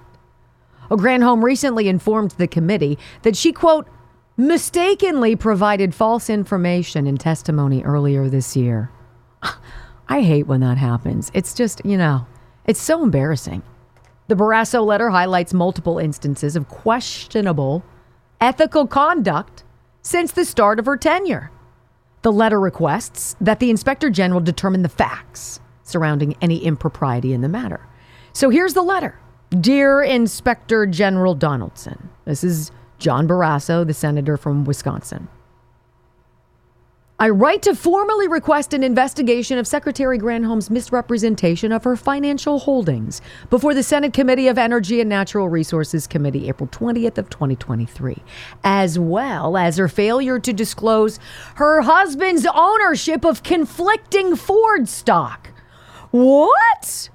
Well, 0.88 0.98
Granholm 0.98 1.42
recently 1.42 1.88
informed 1.88 2.32
the 2.32 2.48
committee 2.48 2.98
that 3.22 3.36
she, 3.36 3.52
quote, 3.52 3.88
mistakenly 4.36 5.36
provided 5.36 5.94
false 5.94 6.30
information 6.30 7.06
in 7.06 7.16
testimony 7.16 7.82
earlier 7.82 8.28
this 8.28 8.56
year. 8.56 8.90
I 10.08 10.22
hate 10.22 10.46
when 10.46 10.60
that 10.60 10.78
happens. 10.78 11.30
It's 11.34 11.54
just, 11.54 11.84
you 11.84 11.96
know, 11.96 12.26
it's 12.64 12.80
so 12.80 13.02
embarrassing. 13.02 13.62
The 14.28 14.34
Barrasso 14.34 14.84
letter 14.84 15.10
highlights 15.10 15.52
multiple 15.52 15.98
instances 15.98 16.56
of 16.56 16.68
questionable 16.68 17.84
ethical 18.40 18.86
conduct 18.86 19.64
since 20.02 20.32
the 20.32 20.44
start 20.44 20.78
of 20.78 20.86
her 20.86 20.96
tenure. 20.96 21.50
The 22.22 22.32
letter 22.32 22.60
requests 22.60 23.34
that 23.40 23.60
the 23.60 23.70
Inspector 23.70 24.08
General 24.10 24.40
determine 24.40 24.82
the 24.82 24.88
facts 24.88 25.60
surrounding 25.82 26.36
any 26.40 26.58
impropriety 26.58 27.32
in 27.32 27.40
the 27.40 27.48
matter. 27.48 27.86
So 28.32 28.50
here's 28.50 28.74
the 28.74 28.82
letter 28.82 29.18
Dear 29.58 30.02
Inspector 30.02 30.86
General 30.86 31.34
Donaldson, 31.34 32.10
this 32.24 32.44
is 32.44 32.70
John 32.98 33.26
Barrasso, 33.26 33.86
the 33.86 33.94
senator 33.94 34.36
from 34.36 34.64
Wisconsin. 34.64 35.28
I 37.20 37.28
write 37.28 37.60
to 37.64 37.74
formally 37.74 38.28
request 38.28 38.72
an 38.72 38.82
investigation 38.82 39.58
of 39.58 39.66
Secretary 39.66 40.18
Granholm's 40.18 40.70
misrepresentation 40.70 41.70
of 41.70 41.84
her 41.84 41.94
financial 41.94 42.60
holdings 42.60 43.20
before 43.50 43.74
the 43.74 43.82
Senate 43.82 44.14
Committee 44.14 44.48
of 44.48 44.56
Energy 44.56 45.02
and 45.02 45.10
Natural 45.10 45.46
Resources 45.46 46.06
Committee 46.06 46.48
April 46.48 46.66
20th 46.68 47.18
of 47.18 47.28
2023, 47.28 48.22
as 48.64 48.98
well 48.98 49.58
as 49.58 49.76
her 49.76 49.86
failure 49.86 50.38
to 50.38 50.50
disclose 50.54 51.18
her 51.56 51.82
husband's 51.82 52.46
ownership 52.54 53.26
of 53.26 53.42
conflicting 53.42 54.34
Ford 54.34 54.88
stock. 54.88 55.50
What? 56.12 57.10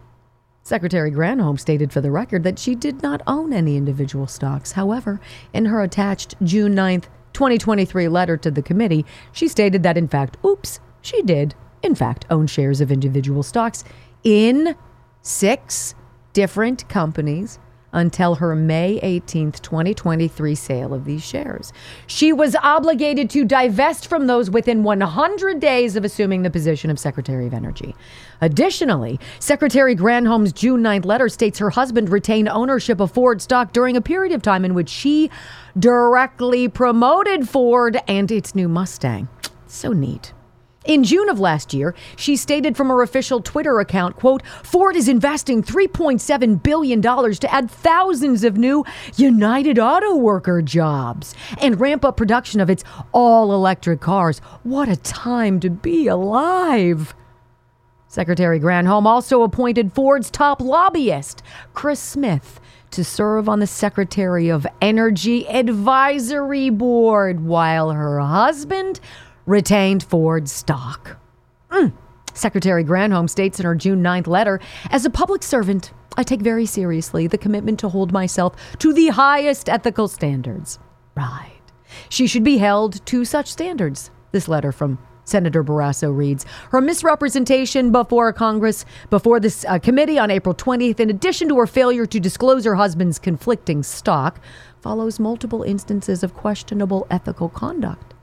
Secretary 0.62 1.10
Granholm 1.10 1.60
stated 1.60 1.92
for 1.92 2.02
the 2.02 2.12
record 2.12 2.44
that 2.44 2.60
she 2.60 2.76
did 2.76 3.02
not 3.02 3.24
own 3.26 3.52
any 3.52 3.76
individual 3.76 4.28
stocks. 4.28 4.74
However, 4.74 5.20
in 5.52 5.66
her 5.66 5.82
attached 5.82 6.36
June 6.44 6.76
9th, 6.76 7.06
2023 7.36 8.08
letter 8.08 8.38
to 8.38 8.50
the 8.50 8.62
committee, 8.62 9.06
she 9.34 9.48
stated 9.48 9.84
that 9.84 9.98
in 9.98 10.08
fact, 10.08 10.38
oops, 10.44 10.80
she 11.02 11.22
did, 11.22 11.54
in 11.84 11.94
fact, 11.94 12.26
own 12.30 12.48
shares 12.48 12.80
of 12.80 12.92
individual 12.92 13.44
stocks 13.44 13.84
in 14.24 14.74
six 15.22 15.94
different 16.32 16.88
companies 16.88 17.60
until 17.96 18.36
her 18.36 18.56
May 18.56 19.00
18th, 19.02 19.62
2023 19.62 20.54
sale 20.54 20.94
of 20.94 21.06
these 21.06 21.24
shares. 21.24 21.74
She 22.06 22.32
was 22.32 22.56
obligated 22.58 23.30
to 23.32 23.46
divest 23.46 24.08
from 24.08 24.28
those 24.28 24.52
within 24.52 24.84
100 24.84 25.60
days 25.60 25.96
of 25.96 26.04
assuming 26.06 26.44
the 26.44 26.52
position 26.52 26.92
of 26.92 27.00
Secretary 27.00 27.48
of 27.48 27.54
Energy. 27.54 27.96
Additionally, 28.42 29.20
Secretary 29.40 29.96
Granholm's 29.96 30.52
June 30.52 30.84
9th 30.84 31.06
letter 31.06 31.30
states 31.30 31.58
her 31.60 31.72
husband 31.72 32.10
retained 32.10 32.50
ownership 32.50 33.00
of 33.00 33.12
Ford 33.12 33.42
stock 33.42 33.72
during 33.72 33.96
a 33.96 34.02
period 34.02 34.34
of 34.36 34.42
time 34.42 34.66
in 34.66 34.74
which 34.74 34.90
she 34.90 35.32
directly 35.80 36.68
promoted 36.68 37.48
Ford 37.48 37.98
and 38.08 38.30
its 38.30 38.54
new 38.54 38.68
Mustang. 38.68 39.30
So 39.68 39.94
neat. 39.94 40.35
In 40.86 41.04
June 41.04 41.30
of 41.30 41.40
last 41.40 41.74
year, 41.74 41.96
she 42.16 42.36
stated 42.36 42.78
from 42.78 42.90
her 42.90 43.02
official 43.02 43.42
Twitter 43.42 43.80
account, 43.80 44.16
quote, 44.16 44.46
Ford 44.64 44.96
is 44.96 45.08
investing 45.08 45.64
$3.7 45.64 46.62
billion 46.62 47.02
to 47.02 47.54
add 47.54 47.72
thousands 47.72 48.44
of 48.44 48.58
new 48.58 48.86
United 49.16 49.80
Auto 49.80 50.16
Worker 50.16 50.62
jobs 50.62 51.34
and 51.60 51.80
ramp 51.80 52.06
up 52.06 52.18
production 52.18 52.60
of 52.60 52.70
its 52.70 52.84
all 53.12 53.52
electric 53.52 54.00
cars. 54.00 54.40
What 54.62 54.88
a 54.88 54.96
time 54.96 55.60
to 55.62 55.72
be 55.72 56.08
alive! 56.08 57.16
Secretary 58.08 58.60
Granholm 58.60 59.06
also 59.06 59.42
appointed 59.42 59.92
Ford's 59.92 60.30
top 60.30 60.62
lobbyist, 60.62 61.42
Chris 61.74 62.00
Smith, 62.00 62.62
to 62.92 63.04
serve 63.04 63.50
on 63.50 63.60
the 63.60 63.68
Secretary 63.68 64.50
of 64.50 64.66
Energy 64.82 65.50
Advisory 65.50 66.70
Board 66.70 67.44
while 67.44 67.90
her 67.90 68.20
husband 68.22 69.02
retained 69.46 70.04
Ford 70.04 70.50
stock. 70.50 71.18
Mm. 71.70 71.94
Secretary 72.34 72.84
Granholm 72.84 73.30
states 73.30 73.60
in 73.60 73.66
her 73.66 73.76
June 73.76 74.04
9th 74.04 74.28
letter 74.28 74.60
As 74.90 75.06
a 75.06 75.10
public 75.10 75.44
servant, 75.44 75.92
I 76.18 76.24
take 76.24 76.42
very 76.42 76.66
seriously 76.66 77.28
the 77.28 77.38
commitment 77.38 77.80
to 77.80 77.90
hold 77.90 78.12
myself 78.12 78.56
to 78.80 78.94
the 78.94 79.08
highest 79.08 79.70
ethical 79.70 80.08
standards. 80.08 80.80
Right. 81.16 81.62
She 82.10 82.28
should 82.28 82.44
be 82.44 82.58
held 82.58 83.06
to 83.08 83.26
such 83.26 83.52
standards. 83.52 84.12
This 84.32 84.48
letter 84.48 84.72
from 84.72 84.98
Senator 85.24 85.64
Barrasso 85.64 86.16
reads 86.16 86.46
Her 86.72 86.82
misrepresentation 86.82 87.92
before 87.92 88.32
Congress, 88.34 88.86
before 89.10 89.40
this 89.40 89.66
uh, 89.66 89.80
committee 89.80 90.20
on 90.20 90.32
April 90.32 90.54
20th, 90.56 91.00
in 91.00 91.10
addition 91.10 91.48
to 91.50 91.58
her 91.58 91.68
failure 91.68 92.06
to 92.06 92.20
disclose 92.20 92.66
her 92.66 92.76
husband's 92.76 93.20
conflicting 93.20 93.82
stock, 93.82 94.40
follows 94.82 95.20
multiple 95.20 95.64
instances 95.64 96.24
of 96.24 96.34
questionable 96.34 97.08
ethical 97.10 97.50
conduct 97.50 98.15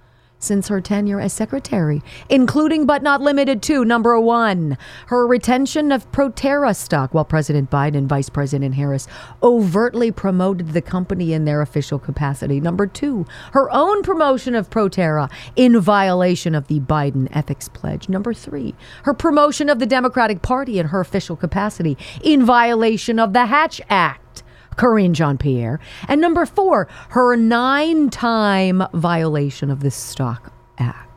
since 0.42 0.68
her 0.68 0.80
tenure 0.80 1.20
as 1.20 1.32
secretary, 1.32 2.02
including 2.28 2.86
but 2.86 3.02
not 3.02 3.20
limited 3.20 3.62
to 3.62 3.84
number 3.84 4.18
one, 4.20 4.76
her 5.06 5.26
retention 5.26 5.92
of 5.92 6.10
Proterra 6.12 6.74
stock 6.74 7.14
while 7.14 7.24
President 7.24 7.70
Biden 7.70 7.96
and 7.96 8.08
Vice 8.08 8.28
President 8.28 8.74
Harris 8.74 9.06
overtly 9.42 10.10
promoted 10.10 10.72
the 10.72 10.82
company 10.82 11.32
in 11.32 11.44
their 11.44 11.62
official 11.62 11.98
capacity. 11.98 12.60
Number 12.60 12.86
two, 12.86 13.26
her 13.52 13.70
own 13.70 14.02
promotion 14.02 14.54
of 14.54 14.70
Proterra 14.70 15.30
in 15.56 15.80
violation 15.80 16.54
of 16.54 16.68
the 16.68 16.80
Biden 16.80 17.28
ethics 17.32 17.68
pledge. 17.68 18.08
Number 18.08 18.34
three, 18.34 18.74
her 19.04 19.14
promotion 19.14 19.68
of 19.68 19.78
the 19.78 19.86
Democratic 19.86 20.42
Party 20.42 20.78
in 20.78 20.88
her 20.88 21.00
official 21.00 21.36
capacity 21.36 21.96
in 22.22 22.44
violation 22.44 23.18
of 23.18 23.32
the 23.32 23.46
Hatch 23.46 23.80
Act. 23.88 24.41
Karine 24.76 25.14
Jean 25.14 25.38
Pierre. 25.38 25.80
And 26.08 26.20
number 26.20 26.46
four, 26.46 26.88
her 27.10 27.36
nine 27.36 28.10
time 28.10 28.82
violation 28.94 29.70
of 29.70 29.80
the 29.80 29.90
Stock 29.90 30.52
Act. 30.78 31.12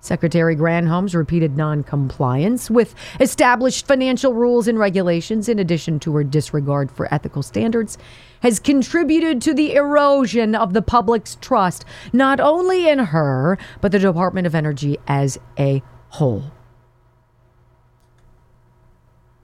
Secretary 0.00 0.56
Granholm's 0.56 1.14
repeated 1.14 1.56
noncompliance 1.56 2.70
with 2.70 2.94
established 3.20 3.86
financial 3.86 4.32
rules 4.32 4.66
and 4.66 4.78
regulations, 4.78 5.48
in 5.48 5.58
addition 5.58 6.00
to 6.00 6.14
her 6.14 6.24
disregard 6.24 6.90
for 6.90 7.12
ethical 7.12 7.42
standards, 7.42 7.98
has 8.42 8.58
contributed 8.58 9.42
to 9.42 9.52
the 9.52 9.74
erosion 9.74 10.54
of 10.54 10.72
the 10.72 10.80
public's 10.80 11.36
trust, 11.40 11.84
not 12.12 12.40
only 12.40 12.88
in 12.88 12.98
her, 12.98 13.58
but 13.80 13.92
the 13.92 13.98
Department 13.98 14.46
of 14.46 14.54
Energy 14.54 14.96
as 15.06 15.38
a 15.58 15.82
whole. 16.10 16.44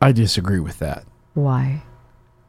I 0.01 0.13
disagree 0.13 0.61
with 0.61 0.79
that. 0.79 1.05
Why? 1.35 1.83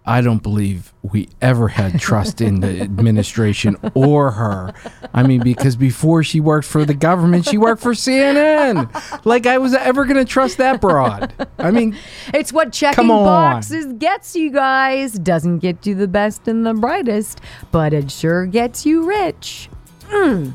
I 0.08 0.22
don't 0.22 0.44
believe 0.44 0.94
we 1.02 1.30
ever 1.42 1.68
had 1.68 2.00
trust 2.00 2.40
in 2.40 2.60
the 2.60 2.82
administration 2.82 3.76
or 3.96 4.32
her. 4.32 4.74
I 5.14 5.24
mean, 5.24 5.42
because 5.42 5.76
before 5.76 6.24
she 6.24 6.40
worked 6.40 6.68
for 6.68 6.86
the 6.86 6.94
government, 6.94 7.46
she 7.46 7.58
worked 7.58 7.82
for 7.82 7.94
CNN. 7.94 9.26
Like 9.26 9.48
I 9.48 9.58
was 9.58 9.74
ever 9.74 10.06
going 10.06 10.24
to 10.24 10.32
trust 10.32 10.58
that 10.60 10.80
broad. 10.80 11.34
I 11.58 11.72
mean, 11.72 11.98
It's 12.34 12.54
what 12.54 12.72
checking 12.72 13.08
boxes 13.08 13.94
gets 13.94 14.36
you 14.36 14.52
guys. 14.52 15.14
Doesn't 15.14 15.60
get 15.60 15.88
you 15.88 15.96
the 15.96 16.08
best 16.08 16.48
and 16.48 16.66
the 16.66 16.74
brightest, 16.74 17.42
but 17.72 17.94
it 17.94 18.12
sure 18.12 18.46
gets 18.46 18.86
you 18.86 19.06
rich. 19.06 19.70
Mm. 20.10 20.54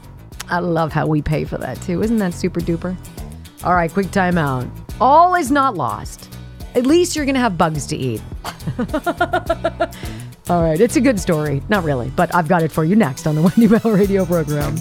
I 0.49 0.61
love 0.61 0.93
how 0.93 1.07
we 1.07 1.23
pay 1.23 1.45
for 1.45 1.59
that 1.59 1.81
too. 1.83 2.03
Isn't 2.03 2.19
that 2.19 2.35
super 2.35 2.61
duper? 2.61 2.97
All 3.65 3.75
right, 3.75 3.93
quick 3.93 4.07
timeout. 4.07 4.71
All 5.01 5.35
is 5.35 5.51
not 5.51 5.75
lost. 5.77 6.30
At 6.75 6.87
least 6.87 7.17
you're 7.17 7.25
going 7.25 7.35
to 7.35 7.41
have 7.41 7.59
bugs 7.59 7.87
to 7.87 7.97
eat. 7.97 8.23
All 10.49 10.63
right, 10.63 10.81
it's 10.81 10.97
a 10.97 11.01
good 11.01 11.19
story. 11.19 11.63
Not 11.69 11.85
really, 11.85 12.11
but 12.11 12.33
I've 12.35 12.49
got 12.49 12.63
it 12.63 12.71
for 12.71 12.85
you 12.85 12.95
next 12.97 13.27
on 13.27 13.35
the 13.35 13.43
Wendy 13.57 13.67
Bell 13.67 13.93
radio 13.93 14.25
program. 14.25 14.75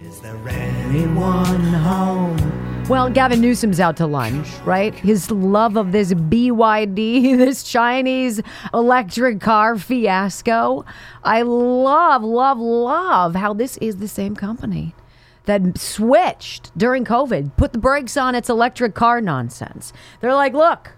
Is 0.00 0.20
there 0.20 0.48
anyone 0.48 1.60
home? 1.74 2.86
Well, 2.88 3.08
Gavin 3.10 3.40
Newsom's 3.40 3.80
out 3.80 3.96
to 3.98 4.06
lunch, 4.06 4.48
right? 4.64 4.94
His 4.94 5.30
love 5.30 5.76
of 5.76 5.92
this 5.92 6.12
BYD, 6.14 7.36
this 7.38 7.64
Chinese 7.64 8.40
electric 8.72 9.40
car 9.40 9.76
fiasco. 9.78 10.84
I 11.24 11.42
love, 11.42 12.22
love, 12.22 12.58
love 12.58 13.34
how 13.34 13.52
this 13.52 13.76
is 13.78 13.96
the 13.96 14.08
same 14.08 14.36
company 14.36 14.94
that 15.44 15.78
switched 15.78 16.76
during 16.76 17.04
COVID, 17.04 17.56
put 17.56 17.72
the 17.72 17.78
brakes 17.78 18.16
on 18.16 18.34
its 18.34 18.48
electric 18.48 18.94
car 18.94 19.20
nonsense. 19.20 19.92
They're 20.20 20.34
like, 20.34 20.54
look, 20.54 20.92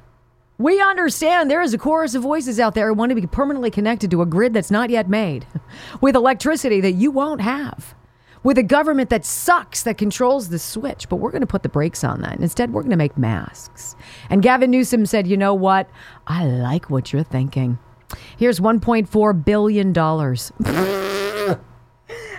we 0.58 0.80
understand 0.80 1.50
there 1.50 1.62
is 1.62 1.74
a 1.74 1.78
chorus 1.78 2.14
of 2.14 2.22
voices 2.22 2.60
out 2.60 2.74
there 2.74 2.88
who 2.88 2.94
want 2.94 3.10
to 3.10 3.16
be 3.20 3.26
permanently 3.26 3.70
connected 3.70 4.10
to 4.10 4.22
a 4.22 4.26
grid 4.26 4.54
that's 4.54 4.70
not 4.70 4.90
yet 4.90 5.08
made 5.08 5.46
with 6.00 6.14
electricity 6.14 6.80
that 6.80 6.92
you 6.92 7.10
won't 7.10 7.40
have 7.40 7.94
with 8.44 8.58
a 8.58 8.62
government 8.62 9.10
that 9.10 9.24
sucks 9.24 9.82
that 9.82 9.98
controls 9.98 10.50
the 10.50 10.58
switch. 10.58 11.08
But 11.08 11.16
we're 11.16 11.32
going 11.32 11.40
to 11.40 11.46
put 11.46 11.64
the 11.64 11.68
brakes 11.68 12.04
on 12.04 12.20
that. 12.20 12.34
And 12.34 12.42
instead, 12.42 12.72
we're 12.72 12.82
going 12.82 12.90
to 12.90 12.96
make 12.96 13.18
masks. 13.18 13.96
And 14.30 14.42
Gavin 14.42 14.70
Newsom 14.70 15.06
said, 15.06 15.26
you 15.26 15.36
know 15.36 15.54
what? 15.54 15.88
I 16.26 16.44
like 16.44 16.90
what 16.90 17.12
you're 17.12 17.24
thinking. 17.24 17.78
Here's 18.36 18.60
$1.4 18.60 19.44
billion. 19.44 19.92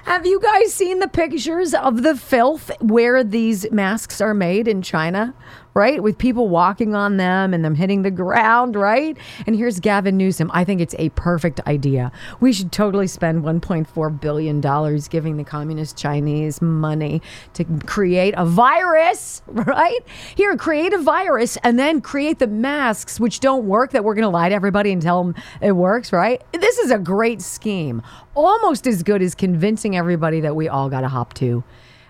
Have 0.05 0.27
you 0.27 0.39
guys 0.39 0.71
seen 0.71 0.99
the 0.99 1.07
pictures 1.07 1.73
of 1.73 2.03
the 2.03 2.15
filth 2.15 2.69
where 2.79 3.23
these 3.23 3.71
masks 3.71 4.21
are 4.21 4.35
made 4.35 4.67
in 4.67 4.83
China? 4.83 5.33
Right? 5.75 6.01
With 6.01 6.17
people 6.17 6.47
walking 6.47 6.95
on 6.95 7.17
them 7.17 7.53
and 7.53 7.65
them 7.65 7.75
hitting 7.75 8.03
the 8.03 8.11
ground, 8.11 8.77
right? 8.77 9.17
And 9.45 9.57
here's 9.57 9.81
Gavin 9.81 10.15
Newsom. 10.15 10.49
I 10.53 10.63
think 10.63 10.79
it's 10.79 10.95
a 10.97 11.09
perfect 11.09 11.59
idea. 11.67 12.13
We 12.39 12.53
should 12.53 12.71
totally 12.71 13.07
spend 13.07 13.43
$1.4 13.43 14.21
billion 14.21 14.61
giving 15.09 15.35
the 15.35 15.43
communist 15.43 15.97
Chinese 15.97 16.61
money 16.61 17.21
to 17.55 17.65
create 17.85 18.33
a 18.37 18.45
virus, 18.45 19.41
right? 19.47 19.99
Here, 20.35 20.55
create 20.55 20.93
a 20.93 20.97
virus 20.97 21.57
and 21.57 21.77
then 21.77 21.99
create 21.99 22.39
the 22.39 22.47
masks 22.47 23.19
which 23.19 23.41
don't 23.41 23.65
work 23.65 23.91
that 23.91 24.05
we're 24.05 24.15
going 24.15 24.23
to 24.23 24.29
lie 24.29 24.47
to 24.47 24.55
everybody 24.55 24.93
and 24.93 25.01
tell 25.01 25.23
them 25.23 25.35
it 25.61 25.73
works, 25.73 26.13
right? 26.13 26.41
This 26.53 26.77
is 26.77 26.89
a 26.89 26.97
great 26.97 27.41
scheme. 27.41 28.01
Almost 28.33 28.87
as 28.87 29.03
good 29.03 29.21
as 29.21 29.35
convincing 29.35 29.97
everybody 29.97 30.39
that 30.39 30.55
we 30.55 30.69
all 30.69 30.89
got 30.89 31.01
to 31.01 31.09
hop 31.09 31.33
to. 31.35 31.65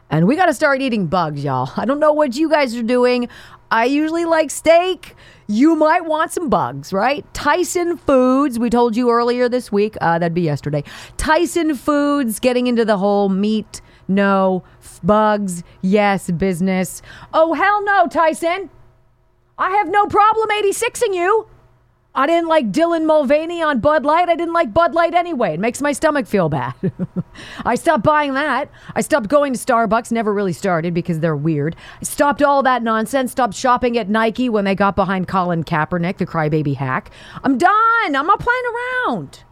And 0.09 0.27
we 0.27 0.35
got 0.35 0.45
to 0.45 0.53
start 0.53 0.81
eating 0.81 1.07
bugs, 1.07 1.43
y'all. 1.43 1.71
I 1.75 1.85
don't 1.85 1.99
know 1.99 2.13
what 2.13 2.35
you 2.35 2.47
guys 2.47 2.75
are 2.75 2.83
doing. 2.83 3.27
I 3.71 3.85
usually 3.85 4.25
like 4.25 4.51
steak. 4.51 5.15
You 5.47 5.75
might 5.75 6.05
want 6.05 6.31
some 6.31 6.49
bugs, 6.49 6.93
right? 6.93 7.25
Tyson 7.33 7.97
Foods, 7.97 8.57
we 8.57 8.69
told 8.69 8.95
you 8.95 9.11
earlier 9.11 9.47
this 9.49 9.71
week, 9.71 9.95
uh, 10.01 10.17
that'd 10.19 10.33
be 10.33 10.41
yesterday. 10.41 10.83
Tyson 11.17 11.75
Foods 11.75 12.39
getting 12.39 12.67
into 12.67 12.85
the 12.85 12.97
whole 12.97 13.29
meat, 13.29 13.81
no, 14.07 14.63
f- 14.81 14.99
bugs, 15.03 15.63
yes, 15.81 16.29
business. 16.31 17.01
Oh, 17.33 17.53
hell 17.53 17.83
no, 17.83 18.07
Tyson. 18.07 18.69
I 19.57 19.71
have 19.71 19.89
no 19.89 20.05
problem 20.07 20.49
86ing 20.49 21.13
you. 21.15 21.47
I 22.17 22.27
didn't 22.27 22.47
like 22.47 22.71
Dylan 22.71 23.05
Mulvaney 23.05 23.61
on 23.61 23.81
Bud 23.81 24.05
Light. 24.05 24.29
I 24.29 24.37
didn't 24.37 24.53
like 24.53 24.73
Bud 24.73 24.93
Light 24.93 25.13
anyway. 25.13 25.55
It 25.55 25.59
makes 25.59 25.81
my 25.81 25.91
stomach 25.91 26.27
feel 26.27 26.47
bad. 26.47 26.73
I 27.65 27.75
stopped 27.75 28.05
buying 28.05 28.35
that. 28.35 28.71
I 28.95 29.01
stopped 29.01 29.27
going 29.27 29.51
to 29.51 29.59
Starbucks. 29.59 30.13
Never 30.13 30.33
really 30.33 30.53
started 30.53 30.93
because 30.93 31.19
they're 31.19 31.35
weird. 31.35 31.75
I 31.99 32.05
stopped 32.05 32.41
all 32.41 32.63
that 32.63 32.83
nonsense. 32.83 33.33
Stopped 33.33 33.53
shopping 33.53 33.97
at 33.97 34.07
Nike 34.07 34.47
when 34.47 34.63
they 34.63 34.75
got 34.75 34.95
behind 34.95 35.27
Colin 35.27 35.65
Kaepernick, 35.65 36.17
the 36.17 36.25
crybaby 36.25 36.75
hack. 36.75 37.11
I'm 37.43 37.57
done. 37.57 38.15
I'm 38.15 38.27
not 38.27 38.39
playing 38.39 38.63
around. 39.07 39.43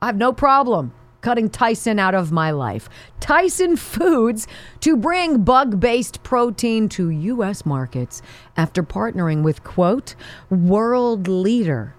I 0.00 0.06
have 0.06 0.16
no 0.16 0.32
problem 0.32 0.92
cutting 1.22 1.48
Tyson 1.48 1.98
out 1.98 2.14
of 2.14 2.30
my 2.30 2.50
life. 2.50 2.88
Tyson 3.20 3.76
Foods 3.76 4.46
to 4.80 4.96
bring 4.96 5.42
bug 5.44 5.80
based 5.80 6.22
protein 6.22 6.88
to 6.90 7.10
U.S. 7.10 7.64
markets 7.64 8.22
after 8.56 8.82
partnering 8.82 9.42
with, 9.42 9.64
quote, 9.64 10.14
world 10.50 11.26
leader 11.28 11.94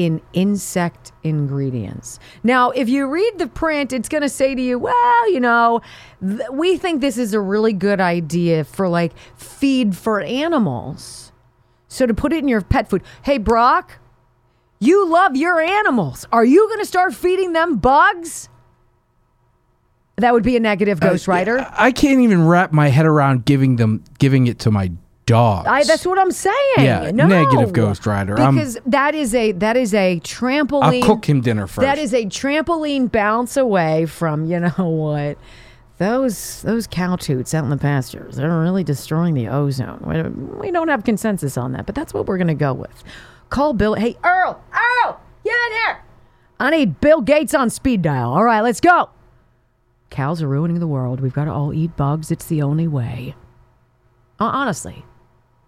in 0.00 0.22
insect 0.32 1.12
ingredients. 1.22 2.18
Now, 2.42 2.70
if 2.70 2.88
you 2.88 3.06
read 3.06 3.34
the 3.36 3.46
print, 3.46 3.92
it's 3.92 4.08
going 4.08 4.22
to 4.22 4.30
say 4.30 4.54
to 4.54 4.62
you, 4.62 4.78
well, 4.78 5.30
you 5.30 5.40
know, 5.40 5.82
th- 6.26 6.48
we 6.50 6.78
think 6.78 7.02
this 7.02 7.18
is 7.18 7.34
a 7.34 7.40
really 7.40 7.74
good 7.74 8.00
idea 8.00 8.64
for 8.64 8.88
like 8.88 9.12
feed 9.36 9.94
for 9.94 10.22
animals. 10.22 11.32
So 11.88 12.06
to 12.06 12.14
put 12.14 12.32
it 12.32 12.38
in 12.38 12.48
your 12.48 12.62
pet 12.62 12.88
food. 12.88 13.02
Hey, 13.24 13.36
Brock, 13.36 13.98
you 14.78 15.06
love 15.06 15.36
your 15.36 15.60
animals. 15.60 16.26
Are 16.32 16.46
you 16.46 16.66
going 16.68 16.80
to 16.80 16.86
start 16.86 17.12
feeding 17.12 17.52
them 17.52 17.76
bugs? 17.76 18.48
That 20.16 20.32
would 20.32 20.44
be 20.44 20.56
a 20.56 20.60
negative 20.60 21.02
uh, 21.02 21.10
Ghost 21.10 21.28
Rider. 21.28 21.66
I 21.72 21.92
can't 21.92 22.20
even 22.20 22.46
wrap 22.46 22.72
my 22.72 22.88
head 22.88 23.04
around 23.04 23.44
giving 23.44 23.76
them 23.76 24.02
giving 24.18 24.46
it 24.46 24.58
to 24.60 24.70
my 24.70 24.92
dogs. 25.26 25.68
I, 25.68 25.84
that's 25.84 26.04
what 26.06 26.18
I'm 26.18 26.30
saying. 26.32 26.54
Yeah, 26.78 27.10
no. 27.12 27.26
negative 27.26 27.72
Ghost 27.72 28.06
Rider. 28.06 28.38
I'm- 28.38 28.54
Because 28.54 28.78
that 28.86 29.14
is 29.14 29.34
a 29.34 29.52
that 29.52 29.76
is 29.76 29.94
a 29.94 30.20
trampoline. 30.20 31.02
I'll 31.02 31.06
cook 31.06 31.28
him 31.28 31.40
dinner 31.40 31.66
first. 31.66 31.80
That 31.84 31.98
is 31.98 32.12
a 32.14 32.24
trampoline 32.26 33.10
bounce 33.10 33.56
away 33.56 34.06
from 34.06 34.46
you 34.46 34.60
know 34.60 34.70
what. 34.78 35.38
Those 35.98 36.62
those 36.62 36.86
cow 36.86 37.16
toots 37.16 37.52
out 37.52 37.62
in 37.64 37.68
the 37.70 37.76
pastures, 37.76 38.36
they're 38.36 38.48
really 38.60 38.82
destroying 38.82 39.34
the 39.34 39.48
ozone. 39.48 40.00
We, 40.06 40.22
we 40.68 40.70
don't 40.70 40.88
have 40.88 41.04
consensus 41.04 41.58
on 41.58 41.72
that, 41.72 41.84
but 41.84 41.94
that's 41.94 42.14
what 42.14 42.24
we're 42.26 42.38
going 42.38 42.48
to 42.48 42.54
go 42.54 42.72
with. 42.72 43.04
Call 43.50 43.74
Bill. 43.74 43.92
Hey, 43.94 44.16
Earl, 44.24 44.62
Earl, 44.72 45.20
get 45.44 45.52
in 45.66 45.72
here. 45.72 46.02
I 46.58 46.70
need 46.70 47.00
Bill 47.02 47.20
Gates 47.20 47.52
on 47.52 47.68
speed 47.68 48.00
dial. 48.00 48.32
All 48.32 48.44
right, 48.44 48.62
let's 48.62 48.80
go. 48.80 49.10
Cows 50.08 50.40
are 50.42 50.48
ruining 50.48 50.78
the 50.80 50.86
world. 50.86 51.20
We've 51.20 51.34
got 51.34 51.44
to 51.44 51.52
all 51.52 51.74
eat 51.74 51.94
bugs. 51.98 52.30
It's 52.30 52.46
the 52.46 52.62
only 52.62 52.88
way. 52.88 53.34
Honestly, 54.38 55.04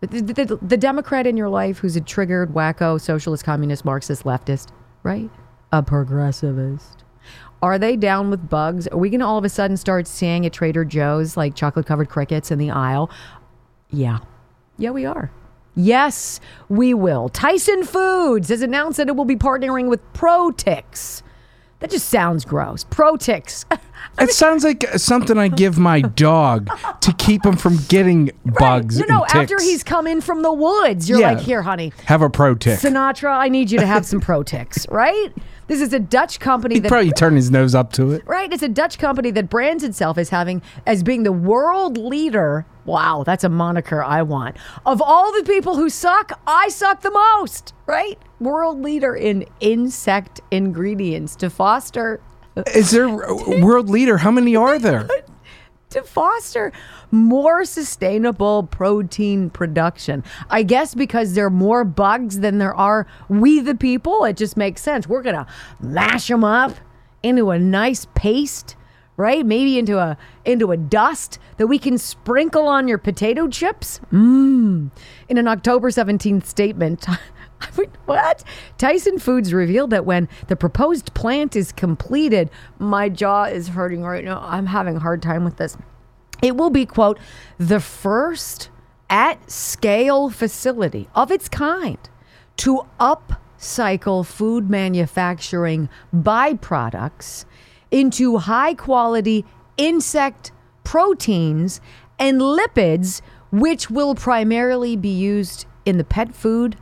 the, 0.07 0.21
the, 0.21 0.59
the, 0.61 0.77
Democrat 0.77 1.27
in 1.27 1.37
your 1.37 1.49
life 1.49 1.79
who's 1.79 1.95
a 1.97 2.01
triggered, 2.01 2.53
wacko, 2.53 3.01
socialist, 3.01 3.45
communist, 3.45 3.85
Marxist, 3.85 4.25
leftist, 4.25 4.69
right? 5.03 5.31
A 5.73 5.83
progressivist. 5.83 6.97
Are 7.63 7.79
they 7.79 7.97
down 7.97 8.29
with 8.29 8.49
bugs? 8.49 8.89
Are 8.89 8.99
we 8.99 9.11
going 9.11 9.21
to 9.21 9.27
all 9.27 9.39
of 9.39 9.45
a 9.45 9.49
sudden 9.49 9.77
start 9.77 10.09
seeing 10.09 10.45
at 10.45 10.53
Trader 10.53 10.85
Joe's 10.85 11.37
like 11.37 11.55
chocolate 11.55 11.87
covered 11.87 12.09
crickets 12.09 12.51
in 12.51 12.59
the 12.59 12.71
aisle? 12.71 13.11
Yeah. 13.91 14.19
Yeah, 14.77 14.91
we 14.91 15.05
are. 15.05 15.31
Yes, 15.77 16.41
we 16.69 16.93
will. 16.93 17.29
Tyson 17.29 17.85
Foods 17.85 18.49
has 18.49 18.63
announced 18.63 18.97
that 18.97 19.09
it 19.09 19.17
will 19.17 19.25
be 19.25 19.37
partnering 19.37 19.89
with 19.89 20.01
Protix. 20.13 21.23
That 21.79 21.91
just 21.91 22.09
sounds 22.09 22.45
gross. 22.45 22.85
Protix. 22.85 23.65
It 24.21 24.31
sounds 24.31 24.65
like 24.65 24.85
something 24.97 25.39
I 25.39 25.49
give 25.49 25.79
my 25.79 26.01
dog 26.03 26.69
to 27.01 27.13
keep 27.15 27.45
him 27.45 27.57
from 27.57 27.79
getting 27.89 28.31
bugs. 28.59 28.99
No, 28.99 29.07
no, 29.07 29.25
and 29.25 29.43
after 29.43 29.59
he's 29.61 29.83
come 29.83 30.07
in 30.07 30.21
from 30.21 30.43
the 30.43 30.53
woods, 30.53 31.09
you're 31.09 31.21
Yeah. 31.21 31.33
like, 31.33 31.41
here, 31.41 31.63
honey, 31.63 31.93
have 32.05 32.23
a 32.23 32.31
pro 32.31 32.55
tick. 32.55 32.79
Sinatra, 32.79 33.31
I 33.31 33.49
need 33.49 33.71
you 33.71 33.79
to 33.79 33.87
have 33.87 34.05
some 34.05 34.21
Protix, 34.21 34.87
right? 34.91 35.31
This 35.69 35.81
is 35.81 35.93
a 35.95 35.99
Dutch 35.99 36.39
company 36.41 36.75
He'd 36.75 36.83
that 36.85 36.89
probably 36.89 37.13
turn 37.13 37.35
his 37.37 37.51
nose 37.51 37.75
up 37.75 37.93
to 37.95 38.11
it. 38.13 38.23
Right, 38.27 38.53
it's 38.53 38.63
a 38.63 38.69
Dutch 38.69 38.99
company 38.99 39.31
that 39.31 39.49
brands 39.49 39.83
itself 39.85 40.19
as 40.19 40.29
having 40.29 40.61
as 40.87 41.03
being 41.03 41.23
the 41.23 41.33
world 41.33 41.97
leader. 41.97 42.67
Wow, 42.85 43.23
that's 43.25 43.45
a 43.45 43.49
moniker 43.49 44.03
I 44.03 44.23
want. 44.23 44.57
Of 44.85 45.01
all 45.01 45.33
the 45.33 45.45
people 45.45 45.77
who 45.77 45.89
suck, 45.89 46.39
I 46.47 46.69
suck 46.69 47.01
the 47.01 47.13
most, 47.13 47.73
right? 47.87 48.19
World 48.41 48.83
leader 48.83 49.15
in 49.15 49.47
insect 49.61 50.41
ingredients 50.51 51.37
to 51.37 51.49
foster 51.49 52.21
Is 52.75 52.91
there 52.91 53.09
world 53.63 53.89
leader? 53.89 54.19
How 54.19 54.31
many 54.31 54.57
are 54.57 54.79
there? 54.79 55.09
to 55.93 56.03
foster 56.03 56.73
more 57.11 57.65
sustainable 57.65 58.65
protein 58.65 59.51
production. 59.51 60.25
I 60.51 60.63
guess 60.63 60.95
because 60.95 61.35
there 61.35 61.47
are 61.47 61.51
more 61.51 61.85
bugs 61.85 62.41
than 62.41 62.59
there 62.59 62.75
are 62.75 63.07
we 63.29 63.61
the 63.61 63.75
people, 63.75 64.25
it 64.25 64.37
just 64.37 64.57
makes 64.57 64.81
sense. 64.83 65.07
We're 65.07 65.23
going 65.23 65.37
to 65.37 65.47
mash 65.81 66.29
them 66.29 66.45
up 66.45 66.75
into 67.23 67.51
a 67.51 67.59
nice 67.59 68.07
paste, 68.15 68.77
right? 69.17 69.45
Maybe 69.45 69.79
into 69.79 69.99
a 69.99 70.17
into 70.45 70.73
a 70.73 70.77
dust 70.77 71.39
that 71.59 71.67
we 71.67 71.79
can 71.79 71.99
sprinkle 71.99 72.67
on 72.67 72.89
your 72.89 72.99
potato 72.99 73.47
chips. 73.49 74.01
Mmm. 74.11 74.91
In 75.29 75.39
an 75.39 75.47
October 75.47 75.91
17th 75.91 76.47
statement, 76.47 77.07
what? 78.07 78.45
Tyson 78.79 79.19
Foods 79.19 79.53
revealed 79.53 79.91
that 79.91 80.05
when 80.05 80.29
the 80.49 80.57
proposed 80.57 81.15
plant 81.15 81.57
is 81.57 81.73
completed, 81.73 82.51
my 82.79 83.09
jaw 83.09 83.45
is 83.45 83.69
hurting 83.69 84.03
right 84.03 84.25
now. 84.25 84.41
I'm 84.45 84.67
having 84.67 84.97
a 84.97 85.01
hard 85.01 85.23
time 85.23 85.45
with 85.45 85.57
this. 85.57 85.77
It 86.43 86.57
will 86.57 86.71
be, 86.71 86.87
quote, 86.87 87.19
the 87.59 87.81
first 87.81 88.71
at 89.09 89.51
scale 89.51 90.31
facility 90.31 91.09
of 91.15 91.31
its 91.31 91.49
kind 91.49 91.99
to 92.57 92.83
upcycle 92.99 94.27
food 94.27 94.69
manufacturing 94.69 95.89
byproducts 96.15 97.45
into 97.91 98.39
high 98.39 98.75
quality 98.75 99.45
insect 99.77 100.51
proteins 100.83 101.81
and 102.19 102.41
lipids, 102.41 103.21
which 103.51 103.91
will 103.91 104.15
primarily 104.15 104.97
be 104.97 105.09
used 105.09 105.67
in 105.85 105.99
the 105.99 106.05
pet 106.05 106.35
food, 106.35 106.77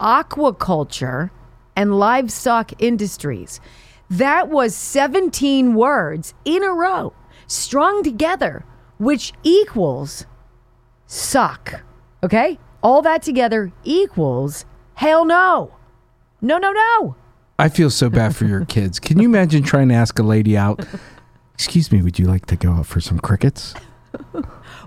aquaculture, 0.00 1.30
and 1.76 1.98
livestock 1.98 2.72
industries. 2.80 3.60
That 4.10 4.48
was 4.48 4.74
17 4.74 5.74
words 5.74 6.34
in 6.44 6.62
a 6.62 6.72
row, 6.72 7.12
strung 7.46 8.02
together, 8.02 8.64
which 8.98 9.32
equals 9.42 10.26
suck. 11.06 11.82
Okay? 12.22 12.58
All 12.82 13.02
that 13.02 13.22
together 13.22 13.72
equals 13.82 14.64
hell 14.94 15.24
no. 15.24 15.74
No, 16.40 16.58
no, 16.58 16.72
no. 16.72 17.16
I 17.58 17.68
feel 17.68 17.90
so 17.90 18.10
bad 18.10 18.36
for 18.36 18.44
your 18.44 18.64
kids. 18.64 18.98
Can 18.98 19.18
you 19.18 19.28
imagine 19.28 19.62
trying 19.62 19.88
to 19.88 19.94
ask 19.94 20.18
a 20.18 20.22
lady 20.22 20.56
out? 20.56 20.84
Excuse 21.54 21.92
me, 21.92 22.02
would 22.02 22.18
you 22.18 22.26
like 22.26 22.46
to 22.46 22.56
go 22.56 22.72
out 22.72 22.86
for 22.86 23.00
some 23.00 23.18
crickets? 23.18 23.74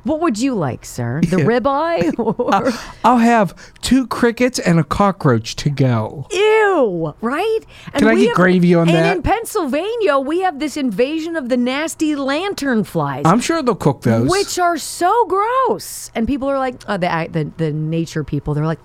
What 0.08 0.22
would 0.22 0.40
you 0.40 0.56
like, 0.56 0.86
sir? 0.86 1.22
The 1.28 1.38
ribeye? 1.38 2.14
Or... 2.18 2.54
Uh, 2.68 2.72
I'll 3.04 3.18
have 3.18 3.54
two 3.82 4.08
crickets 4.08 4.58
and 4.60 4.80
a 4.80 4.84
cockroach 4.84 5.56
to 5.58 5.70
go. 5.70 6.26
Ew, 6.32 7.14
right? 7.22 7.60
And 7.94 8.00
Can 8.02 8.08
I 8.08 8.16
get 8.16 8.28
have- 8.30 8.36
gravy 8.36 8.74
on 8.74 8.88
and 8.90 8.98
that? 8.98 9.16
in 9.18 9.22
Pennsylvania, 9.24 10.18
we 10.20 10.40
have 10.42 10.60
this 10.60 10.78
invasion 10.78 11.36
of 11.36 11.50
the 11.50 11.58
nasty 11.58 12.16
lantern 12.16 12.84
flies. 12.84 13.24
I'm 13.26 13.40
sure 13.42 13.62
they'll 13.62 13.76
cook 13.76 14.02
those. 14.02 14.30
which 14.30 14.58
are 14.58 14.78
so 14.78 15.26
gross, 15.28 16.10
and 16.16 16.26
people 16.28 16.48
are 16.50 16.58
like, 16.60 16.76
oh, 16.88 16.98
the, 16.98 17.28
the 17.32 17.52
the 17.58 17.72
nature 17.72 18.24
people. 18.24 18.54
They're 18.54 18.66
like, 18.66 18.80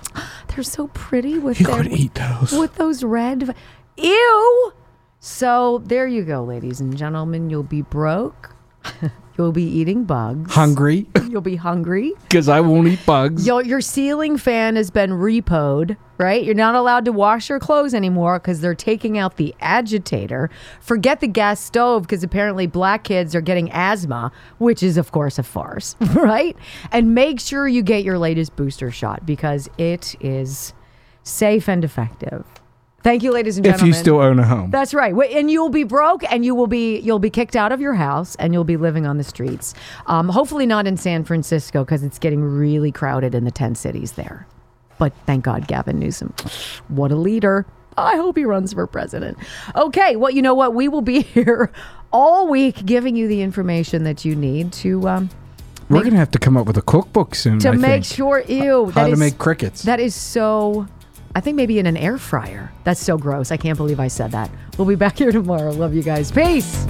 they're 0.48 0.64
so 0.64 0.88
pretty 0.88 1.38
with 1.38 1.60
you 1.60 1.66
their 1.66 1.76
could 1.82 1.92
eat 1.92 2.14
those. 2.14 2.52
with 2.52 2.74
those 2.76 3.04
red. 3.04 3.54
Ew. 3.96 4.72
So 5.20 5.82
there 5.84 6.06
you 6.06 6.24
go, 6.24 6.42
ladies 6.42 6.80
and 6.80 6.96
gentlemen. 6.96 7.48
You'll 7.50 7.62
be 7.62 7.82
broke. 7.82 8.54
You'll 9.38 9.52
be 9.52 9.64
eating 9.64 10.04
bugs. 10.04 10.52
Hungry 10.52 11.06
You'll 11.30 11.40
be 11.40 11.56
hungry. 11.56 12.12
because 12.22 12.48
I 12.48 12.60
won't 12.60 12.88
eat 12.88 13.04
bugs. 13.06 13.46
Your, 13.46 13.62
your 13.64 13.80
ceiling 13.80 14.36
fan 14.36 14.76
has 14.76 14.90
been 14.90 15.10
repoed, 15.12 15.96
right? 16.18 16.44
You're 16.44 16.54
not 16.54 16.74
allowed 16.74 17.06
to 17.06 17.12
wash 17.12 17.48
your 17.48 17.58
clothes 17.58 17.94
anymore 17.94 18.38
because 18.38 18.60
they're 18.60 18.74
taking 18.74 19.16
out 19.16 19.38
the 19.38 19.54
agitator. 19.60 20.50
Forget 20.80 21.20
the 21.20 21.26
gas 21.28 21.60
stove 21.60 22.02
because 22.02 22.22
apparently 22.22 22.66
black 22.66 23.04
kids 23.04 23.34
are 23.34 23.40
getting 23.40 23.70
asthma, 23.72 24.30
which 24.58 24.82
is, 24.82 24.98
of 24.98 25.10
course, 25.12 25.38
a 25.38 25.42
farce, 25.42 25.96
right? 26.14 26.54
And 26.90 27.14
make 27.14 27.40
sure 27.40 27.66
you 27.66 27.82
get 27.82 28.04
your 28.04 28.18
latest 28.18 28.54
booster 28.56 28.90
shot 28.90 29.24
because 29.24 29.68
it 29.78 30.14
is 30.20 30.74
safe 31.22 31.68
and 31.68 31.82
effective. 31.84 32.44
Thank 33.02 33.22
you, 33.24 33.32
ladies 33.32 33.56
and 33.56 33.64
gentlemen. 33.64 33.88
if 33.90 33.94
you 33.96 34.00
still 34.00 34.20
own 34.20 34.38
a 34.38 34.44
home. 34.46 34.70
That's 34.70 34.94
right. 34.94 35.12
And 35.34 35.50
you'll 35.50 35.68
be 35.70 35.82
broke 35.82 36.22
and 36.32 36.44
you 36.44 36.54
will 36.54 36.68
be 36.68 36.98
you'll 37.00 37.18
be 37.18 37.30
kicked 37.30 37.56
out 37.56 37.72
of 37.72 37.80
your 37.80 37.94
house 37.94 38.36
and 38.36 38.52
you'll 38.52 38.62
be 38.64 38.76
living 38.76 39.06
on 39.06 39.18
the 39.18 39.24
streets. 39.24 39.74
Um, 40.06 40.28
hopefully 40.28 40.66
not 40.66 40.86
in 40.86 40.96
San 40.96 41.24
Francisco 41.24 41.84
because 41.84 42.04
it's 42.04 42.18
getting 42.20 42.42
really 42.42 42.92
crowded 42.92 43.34
in 43.34 43.44
the 43.44 43.50
10 43.50 43.74
cities 43.74 44.12
there. 44.12 44.46
But 44.98 45.12
thank 45.26 45.42
God 45.44 45.66
Gavin 45.66 45.98
Newsom. 45.98 46.32
What 46.88 47.10
a 47.10 47.16
leader. 47.16 47.66
I 47.98 48.16
hope 48.16 48.36
he 48.36 48.44
runs 48.44 48.72
for 48.72 48.86
president. 48.86 49.36
Okay, 49.74 50.14
well, 50.16 50.30
you 50.30 50.40
know 50.40 50.54
what? 50.54 50.72
We 50.74 50.86
will 50.88 51.02
be 51.02 51.22
here 51.34 51.72
all 52.12 52.48
week 52.48 52.86
giving 52.86 53.16
you 53.16 53.26
the 53.26 53.42
information 53.42 54.04
that 54.04 54.24
you 54.24 54.36
need 54.36 54.72
to 54.74 55.08
um, 55.08 55.30
We're 55.90 56.00
going 56.00 56.12
to 56.12 56.18
have 56.18 56.30
to 56.30 56.38
come 56.38 56.56
up 56.56 56.66
with 56.68 56.76
a 56.78 56.82
cookbook 56.82 57.34
soon. 57.34 57.58
to 57.60 57.70
I 57.70 57.72
make 57.72 58.04
think. 58.04 58.04
sure 58.04 58.40
ew 58.46 58.86
how 58.86 58.90
that 58.92 59.06
to 59.08 59.12
is- 59.14 59.18
make 59.18 59.38
crickets. 59.38 59.82
that 59.82 59.98
is 59.98 60.14
so. 60.14 60.86
I 61.34 61.40
think 61.40 61.56
maybe 61.56 61.78
in 61.78 61.86
an 61.86 61.96
air 61.96 62.18
fryer. 62.18 62.72
That's 62.84 63.00
so 63.00 63.16
gross. 63.16 63.50
I 63.50 63.56
can't 63.56 63.76
believe 63.76 63.98
I 64.00 64.08
said 64.08 64.32
that. 64.32 64.50
We'll 64.76 64.88
be 64.88 64.94
back 64.96 65.18
here 65.18 65.32
tomorrow. 65.32 65.70
Love 65.72 65.94
you 65.94 66.02
guys. 66.02 66.30
Peace. 66.30 66.86